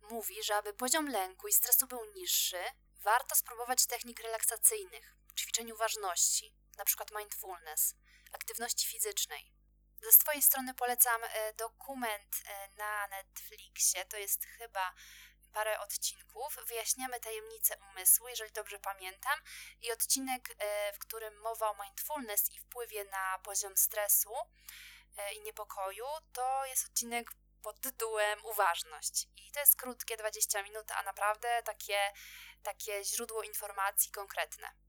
mówi, 0.00 0.42
że 0.42 0.56
aby 0.56 0.74
poziom 0.74 1.08
lęku 1.08 1.48
i 1.48 1.52
stresu 1.52 1.86
był 1.86 2.04
niższy, 2.14 2.64
warto 2.94 3.34
spróbować 3.34 3.86
technik 3.86 4.20
relaksacyjnych, 4.20 5.16
ćwiczeń 5.38 5.72
uważności, 5.72 6.54
np. 6.76 7.04
mindfulness, 7.18 7.94
aktywności 8.32 8.86
fizycznej. 8.86 9.52
Ze 10.02 10.12
swojej 10.12 10.42
strony 10.42 10.74
polecam 10.74 11.20
e, 11.24 11.52
dokument 11.52 12.36
e, 12.46 12.68
na 12.68 13.06
Netflixie, 13.06 14.04
to 14.04 14.16
jest 14.16 14.44
chyba 14.44 14.94
parę 15.56 15.80
odcinków. 15.80 16.58
Wyjaśniamy 16.68 17.20
tajemnice 17.20 17.76
umysłu, 17.90 18.28
jeżeli 18.28 18.52
dobrze 18.52 18.78
pamiętam, 18.78 19.38
i 19.82 19.92
odcinek, 19.92 20.54
e, 20.58 20.92
w 20.92 20.98
którym 20.98 21.40
mowa 21.40 21.70
o 21.70 21.84
mindfulness 21.84 22.50
i 22.50 22.58
wpływie 22.58 23.04
na 23.04 23.38
poziom 23.38 23.76
stresu 23.76 24.34
e, 25.16 25.32
i 25.32 25.40
niepokoju, 25.40 26.06
to 26.32 26.66
jest 26.66 26.84
odcinek 26.86 27.30
pod 27.62 27.80
tytułem 27.80 28.44
Uważność. 28.44 29.28
I 29.36 29.52
to 29.52 29.60
jest 29.60 29.76
krótkie 29.76 30.16
20 30.16 30.62
minut, 30.62 30.90
a 30.90 31.02
naprawdę 31.02 31.62
takie, 31.62 31.98
takie 32.62 33.04
źródło 33.04 33.42
informacji 33.42 34.12
konkretne. 34.12 34.85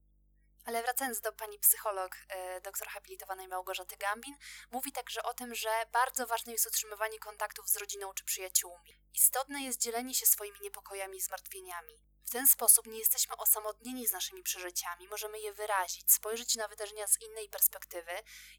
Ale 0.67 0.83
wracając 0.83 1.21
do 1.21 1.31
pani 1.31 1.59
psycholog, 1.59 2.17
e, 2.29 2.61
doktor 2.61 2.87
habilitowanej 2.87 3.47
Małgorzaty 3.47 3.97
Gambin, 3.97 4.35
mówi 4.71 4.91
także 4.91 5.23
o 5.23 5.33
tym, 5.33 5.55
że 5.55 5.69
bardzo 5.91 6.27
ważne 6.27 6.51
jest 6.51 6.67
utrzymywanie 6.67 7.19
kontaktów 7.19 7.69
z 7.69 7.77
rodziną 7.77 8.13
czy 8.13 8.23
przyjaciółmi. 8.23 8.97
Istotne 9.13 9.61
jest 9.61 9.81
dzielenie 9.81 10.13
się 10.13 10.25
swoimi 10.25 10.59
niepokojami 10.61 11.17
i 11.17 11.21
zmartwieniami. 11.21 12.01
W 12.25 12.29
ten 12.29 12.47
sposób 12.47 12.85
nie 12.85 12.99
jesteśmy 12.99 13.37
osamotnieni 13.37 14.07
z 14.07 14.11
naszymi 14.11 14.43
przeżyciami, 14.43 15.07
możemy 15.07 15.39
je 15.39 15.53
wyrazić, 15.53 16.11
spojrzeć 16.11 16.55
na 16.55 16.67
wydarzenia 16.67 17.07
z 17.07 17.21
innej 17.21 17.49
perspektywy 17.49 18.11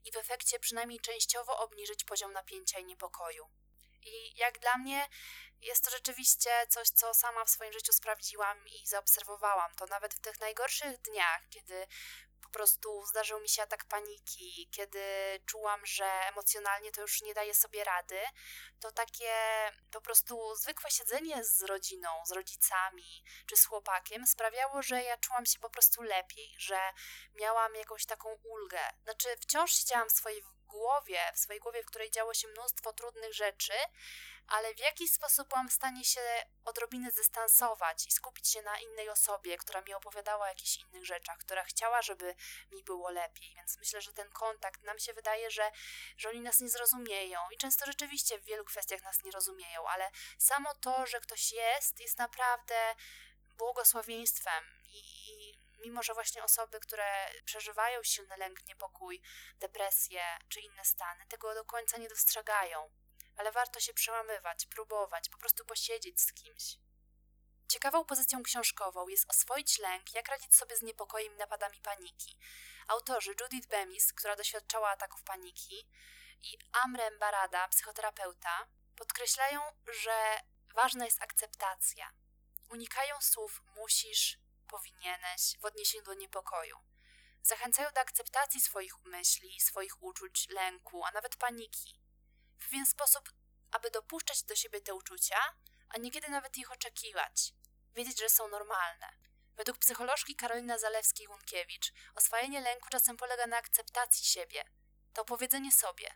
i 0.05 0.13
w 0.13 0.17
efekcie 0.17 0.59
przynajmniej 0.59 1.01
częściowo 1.01 1.59
obniżyć 1.59 2.05
poziom 2.05 2.33
napięcia 2.33 2.79
i 2.79 2.85
niepokoju. 2.85 3.49
I 4.03 4.37
jak 4.37 4.59
dla 4.59 4.77
mnie 4.77 5.09
jest 5.61 5.85
to 5.85 5.91
rzeczywiście 5.91 6.51
coś, 6.69 6.89
co 6.89 7.15
sama 7.15 7.45
w 7.45 7.51
swoim 7.51 7.73
życiu 7.73 7.93
sprawdziłam 7.93 8.69
i 8.69 8.87
zaobserwowałam. 8.87 9.75
To 9.75 9.87
nawet 9.87 10.15
w 10.15 10.21
tych 10.21 10.41
najgorszych 10.41 10.99
dniach, 10.99 11.49
kiedy 11.51 11.87
po 12.43 12.53
prostu 12.53 13.07
zdarzył 13.07 13.41
mi 13.41 13.49
się 13.49 13.63
atak 13.63 13.85
paniki, 13.85 14.69
kiedy 14.71 15.01
czułam, 15.47 15.87
że 15.87 16.05
emocjonalnie 16.05 16.93
to 16.93 17.01
już 17.01 17.23
nie 17.23 17.35
daję 17.35 17.55
sobie 17.55 17.85
rady, 17.85 18.21
to 18.81 18.93
takie 18.93 19.33
po 19.91 20.01
prostu 20.01 20.55
zwykłe 20.57 20.91
siedzenie 20.91 21.45
z 21.45 21.63
rodziną, 21.63 22.09
z 22.27 22.33
rodzicami 22.33 23.25
czy 23.47 23.57
z 23.57 23.65
chłopakiem 23.65 24.27
sprawiało, 24.27 24.83
że 24.83 25.03
ja 25.03 25.17
czułam 25.17 25.47
się 25.47 25.59
po 25.59 25.71
prostu 25.71 26.03
lepiej, 26.03 26.55
że 26.59 26.81
miałam 27.35 27.75
jakąś 27.75 28.07
taką 28.07 28.29
ulgę. 28.45 28.81
Znaczy, 29.03 29.29
wciąż 29.41 29.73
siedziałam 29.73 30.09
w 30.09 30.13
swojej 30.13 30.43
głowie, 30.69 31.21
w 31.35 31.39
swojej 31.39 31.61
głowie, 31.61 31.83
w 31.83 31.87
której 31.87 32.11
działo 32.11 32.35
się 32.35 32.49
mnóstwo 32.49 32.93
trudnych 32.93 33.35
rzeczy, 33.35 33.73
ale 34.49 34.75
w 34.75 34.79
jaki 34.79 35.09
sposób 35.09 35.49
byłam 35.49 35.69
w 35.69 35.73
stanie 35.73 36.05
się 36.05 36.21
odrobinę 36.65 37.11
zdystansować 37.11 38.07
i 38.07 38.11
skupić 38.11 38.49
się 38.49 38.63
na 38.63 38.79
innej 38.79 39.09
osobie, 39.11 39.59
która 39.59 39.81
mi 39.81 39.95
opowiadała 39.95 40.45
o 40.45 40.49
jakichś 40.49 40.77
innych 40.77 41.07
rzeczach, 41.07 41.39
która 41.39 41.65
chciała, 41.65 42.03
żeby 42.03 42.35
mi 42.73 42.85
było 42.85 43.11
lepiej. 43.11 43.55
Więc 43.55 43.79
myślę, 43.79 44.01
że 44.01 44.13
ten 44.13 44.31
kontakt 44.31 44.83
nam 44.83 44.99
się 44.99 45.13
wydaje, 45.13 45.51
że, 45.51 45.71
że 46.17 46.29
oni 46.29 46.41
nas 46.41 46.61
nie 46.61 46.69
zrozumieją 46.69 47.41
i 47.51 47.57
często 47.57 47.87
rzeczywiście 47.87 48.39
w 48.39 48.45
wielu 48.45 48.65
kwestiach 48.65 49.03
nas 49.03 49.25
nie 49.25 49.31
rozumieją, 49.31 49.89
ale 49.89 50.11
samo 50.39 50.75
to, 50.75 51.07
że 51.07 51.21
ktoś 51.21 51.53
jest, 51.53 52.01
jest 52.01 52.19
naprawdę 52.19 52.95
błogosławieństwem 53.59 54.78
mimo 55.79 56.03
że 56.03 56.15
właśnie 56.15 56.45
osoby, 56.45 56.81
które 56.81 57.31
przeżywają 57.45 58.03
silny 58.03 58.37
lęk, 58.37 58.69
niepokój, 58.69 59.23
depresję 59.59 60.23
czy 60.49 60.61
inne 60.61 60.85
stany, 60.85 61.27
tego 61.27 61.55
do 61.55 61.65
końca 61.65 61.97
nie 61.97 62.09
dostrzegają. 62.09 62.91
Ale 63.37 63.53
warto 63.53 63.81
się 63.81 63.95
przełamywać, 63.95 64.67
próbować, 64.67 65.29
po 65.29 65.39
prostu 65.39 65.65
posiedzieć 65.65 66.21
z 66.21 66.33
kimś. 66.33 66.77
Ciekawą 67.69 68.05
pozycją 68.05 68.43
książkową 68.43 69.09
jest 69.09 69.31
oswoić 69.31 69.79
lęk, 69.79 70.15
jak 70.15 70.29
radzić 70.29 70.57
sobie 70.57 70.77
z 70.77 70.83
niepokojem 70.83 71.37
napadami 71.37 71.81
paniki. 71.81 72.39
Autorzy 72.89 73.35
Judith 73.41 73.69
Bemis, 73.69 74.13
która 74.13 74.37
doświadczała 74.37 74.91
ataków 74.91 75.23
paniki, 75.23 75.89
i 76.43 76.59
Amrem 76.73 77.19
Barada, 77.19 77.69
psychoterapeuta, 77.69 78.67
podkreślają, 78.97 79.61
że 80.03 80.41
ważna 80.75 81.05
jest 81.05 81.23
akceptacja. 81.23 82.13
Unikają 82.71 83.21
słów 83.21 83.63
musisz, 83.77 84.39
powinieneś 84.69 85.57
w 85.61 85.65
odniesieniu 85.65 86.05
do 86.05 86.15
niepokoju. 86.15 86.77
Zachęcają 87.43 87.91
do 87.95 88.01
akceptacji 88.01 88.61
swoich 88.61 89.05
myśli, 89.05 89.61
swoich 89.61 90.03
uczuć, 90.03 90.49
lęku, 90.49 91.05
a 91.05 91.11
nawet 91.11 91.37
paniki. 91.37 92.01
W 92.59 92.65
pewien 92.65 92.87
sposób, 92.87 93.33
aby 93.71 93.91
dopuszczać 93.91 94.43
do 94.43 94.57
siebie 94.57 94.81
te 94.81 94.95
uczucia, 94.95 95.39
a 95.89 95.99
niekiedy 95.99 96.29
nawet 96.29 96.57
ich 96.57 96.73
oczekiwać. 96.73 97.53
Wiedzieć, 97.95 98.19
że 98.19 98.29
są 98.29 98.49
normalne. 98.49 99.09
Według 99.57 99.79
psycholożki 99.79 100.37
Karolina 100.37 100.77
Zalewskiej-Łunkiewicz 100.77 101.93
oswajanie 102.15 102.61
lęku 102.61 102.89
czasem 102.89 103.17
polega 103.17 103.47
na 103.47 103.57
akceptacji 103.57 104.27
siebie. 104.27 104.65
To 105.13 105.25
powiedzenie 105.25 105.73
sobie: 105.73 106.15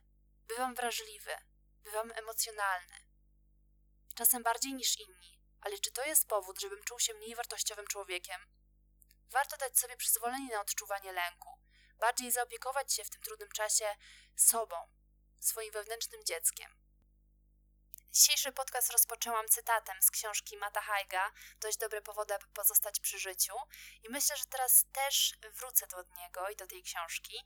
bywam 0.49 0.75
wrażliwy, 0.75 1.37
bywam 1.85 2.12
emocjonalny. 2.12 2.97
Czasem 4.15 4.43
bardziej 4.43 4.75
niż 4.75 5.01
inni, 5.01 5.41
ale 5.62 5.79
czy 5.79 5.92
to 5.92 6.05
jest 6.05 6.29
powód, 6.29 6.61
żebym 6.61 6.85
czuł 6.85 7.01
się 7.01 7.14
mniej 7.14 7.35
wartościowym 7.35 7.87
człowiekiem? 7.87 8.46
Warto 9.31 9.57
dać 9.57 9.79
sobie 9.79 9.96
przyzwolenie 9.96 10.55
na 10.55 10.61
odczuwanie 10.61 11.12
lęku, 11.12 11.59
bardziej 11.98 12.33
zaopiekować 12.33 12.94
się 12.94 13.05
w 13.05 13.11
tym 13.11 13.22
trudnym 13.22 13.48
czasie 13.48 13.96
sobą, 14.37 14.77
swoim 15.40 15.72
wewnętrznym 15.72 16.25
dzieckiem. 16.25 16.83
Dzisiejszy 18.12 18.53
podcast 18.53 18.92
rozpoczęłam 18.92 19.48
cytatem 19.48 20.03
z 20.03 20.11
książki 20.11 20.57
Mata 20.57 20.81
Haiga, 20.81 21.33
dość 21.61 21.79
dobre 21.79 22.03
powody, 22.03 22.35
aby 22.35 22.46
pozostać 22.46 23.01
przy 23.01 23.18
życiu 23.18 23.55
i 24.03 24.11
myślę, 24.11 24.37
że 24.37 24.44
teraz 24.44 24.85
też 24.92 25.38
wrócę 25.55 25.87
do 25.87 26.05
niego 26.16 26.48
i 26.48 26.57
do 26.57 26.66
tej 26.66 26.83
książki, 26.83 27.44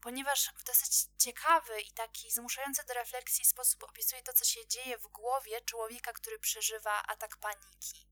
ponieważ 0.00 0.50
w 0.56 0.64
dosyć 0.64 1.06
ciekawy 1.18 1.80
i 1.80 1.92
taki 1.92 2.30
zmuszający 2.30 2.84
do 2.86 2.94
refleksji 2.94 3.44
sposób 3.44 3.82
opisuje 3.82 4.22
to, 4.22 4.32
co 4.32 4.44
się 4.44 4.66
dzieje 4.66 4.98
w 4.98 5.06
głowie 5.06 5.60
człowieka, 5.60 6.12
który 6.12 6.38
przeżywa 6.38 7.02
atak 7.02 7.36
paniki, 7.36 8.08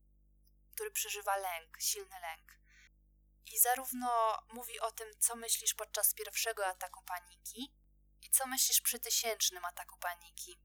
który 0.74 0.90
przeżywa 0.90 1.36
lęk, 1.36 1.76
silny 1.80 2.20
lęk. 2.20 2.58
I 3.46 3.58
zarówno 3.58 4.38
mówi 4.48 4.80
o 4.80 4.92
tym, 4.92 5.08
co 5.18 5.36
myślisz 5.36 5.74
podczas 5.74 6.14
pierwszego 6.14 6.66
ataku 6.66 7.02
paniki 7.02 7.74
i 8.22 8.30
co 8.30 8.46
myślisz 8.46 8.80
przy 8.80 8.98
tysięcznym 8.98 9.64
ataku 9.64 9.98
paniki 9.98 10.58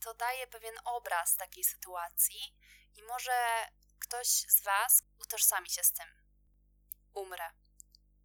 to 0.00 0.14
daje 0.14 0.46
pewien 0.46 0.74
obraz 0.84 1.36
takiej 1.36 1.64
sytuacji 1.64 2.56
i 2.96 3.02
może 3.02 3.68
ktoś 3.98 4.28
z 4.28 4.62
Was 4.62 5.02
utożsami 5.18 5.70
się 5.70 5.84
z 5.84 5.92
tym. 5.92 6.06
Umrę. 7.14 7.50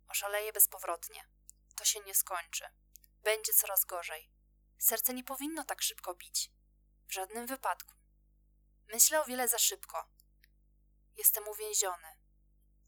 Oszaleję 0.08 0.54
bezpowrotnie. 0.54 1.35
To 1.76 1.86
się 1.86 2.00
nie 2.00 2.16
skończy. 2.16 2.66
Będzie 3.24 3.54
coraz 3.54 3.86
gorzej. 3.86 4.32
Serce 4.78 5.14
nie 5.14 5.24
powinno 5.24 5.64
tak 5.64 5.82
szybko 5.82 6.14
bić. 6.14 6.52
W 7.08 7.14
żadnym 7.14 7.48
wypadku. 7.48 7.94
Myślę 8.88 9.22
o 9.22 9.26
wiele 9.26 9.48
za 9.48 9.60
szybko. 9.60 10.10
Jestem 11.16 11.48
uwięziony. 11.48 12.18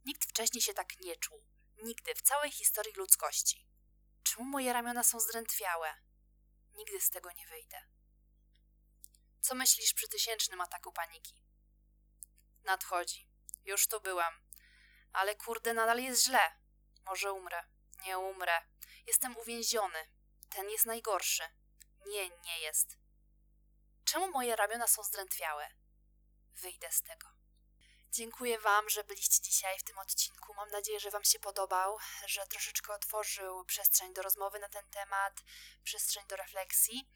Nikt 0.06 0.30
wcześniej 0.30 0.62
się 0.62 0.73
tak 0.73 1.00
nie 1.00 1.15
czuł. 1.15 1.43
Nigdy 1.84 2.15
w 2.15 2.21
całej 2.21 2.52
historii 2.52 2.93
ludzkości. 2.93 3.67
Czemu 4.23 4.45
moje 4.45 4.73
ramiona 4.73 5.04
są 5.04 5.19
zdrętwiałe? 5.19 5.93
Nigdy 6.73 7.02
z 7.02 7.10
tego 7.10 7.32
nie 7.32 7.47
wyjdę. 7.47 7.82
Co 9.41 9.56
myślisz 9.56 9.93
przy 9.93 10.08
tysięcznym 10.08 10.62
ataku 10.62 10.91
paniki? 10.91 11.43
Nadchodzi. 12.63 13.30
Już 13.65 13.88
tu 13.88 14.02
byłam. 14.02 14.34
Ale 15.13 15.36
kurde, 15.36 15.73
nadal 15.73 16.00
jest 16.00 16.26
źle. 16.26 16.52
Może 17.06 17.34
umrę. 17.34 17.63
Nie 18.06 18.17
umrę. 18.17 18.62
Jestem 19.08 19.38
uwięziony. 19.38 20.08
Ten 20.50 20.70
jest 20.70 20.86
najgorszy. 20.86 21.43
Nie, 22.08 22.30
nie 22.30 22.60
jest. 22.60 22.98
Czemu 24.06 24.32
moje 24.32 24.56
ramiona 24.56 24.88
są 24.88 25.04
zdrętwiałe? 25.04 25.70
Wyjdę 26.56 26.91
z 26.91 27.02
tego. 27.02 27.28
Dziękuję 28.12 28.60
Wam, 28.60 28.89
że 28.89 29.04
byliście 29.04 29.41
dzisiaj 29.41 29.80
w 29.80 29.84
tym 29.84 29.98
odcinku. 29.98 30.54
Mam 30.54 30.70
nadzieję, 30.70 31.00
że 31.00 31.12
Wam 31.12 31.24
się 31.24 31.39
podobał, 31.39 31.98
że 32.26 32.48
troszeczkę 32.48 32.93
otworzył 32.93 33.65
przestrzeń 33.65 34.13
do 34.13 34.22
rozmowy 34.22 34.60
na 34.60 34.70
ten 34.70 34.88
temat, 34.89 35.43
przestrzeń 35.84 36.28
do 36.28 36.36
refleksji. 36.36 37.10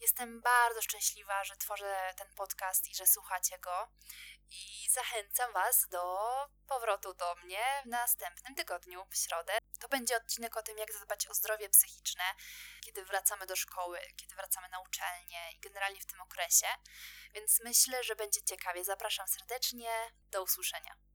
Jestem 0.00 0.40
bardzo 0.40 0.82
szczęśliwa, 0.82 1.44
że 1.44 1.56
tworzę 1.56 2.14
ten 2.16 2.34
podcast 2.34 2.88
i 2.88 2.94
że 2.94 3.06
słuchacie 3.06 3.58
go. 3.58 3.88
I 4.50 4.88
zachęcam 4.90 5.52
Was 5.52 5.88
do 5.88 6.28
powrotu 6.66 7.14
do 7.14 7.34
mnie 7.34 7.82
w 7.84 7.88
następnym 7.88 8.54
tygodniu, 8.54 9.06
w 9.10 9.16
środę. 9.16 9.58
To 9.80 9.88
będzie 9.88 10.16
odcinek 10.16 10.56
o 10.56 10.62
tym, 10.62 10.78
jak 10.78 10.92
zadbać 10.92 11.26
o 11.26 11.34
zdrowie 11.34 11.68
psychiczne, 11.68 12.24
kiedy 12.80 13.04
wracamy 13.04 13.46
do 13.46 13.56
szkoły, 13.56 14.00
kiedy 14.16 14.34
wracamy 14.34 14.68
na 14.68 14.80
uczelnię 14.80 15.52
i 15.52 15.60
generalnie 15.60 16.00
w 16.00 16.06
tym 16.06 16.20
okresie. 16.20 16.66
Więc 17.34 17.60
myślę, 17.64 18.04
że 18.04 18.16
będzie 18.16 18.42
ciekawie. 18.42 18.84
Zapraszam 18.84 19.28
serdecznie. 19.28 19.90
Do 20.30 20.42
usłyszenia. 20.42 21.05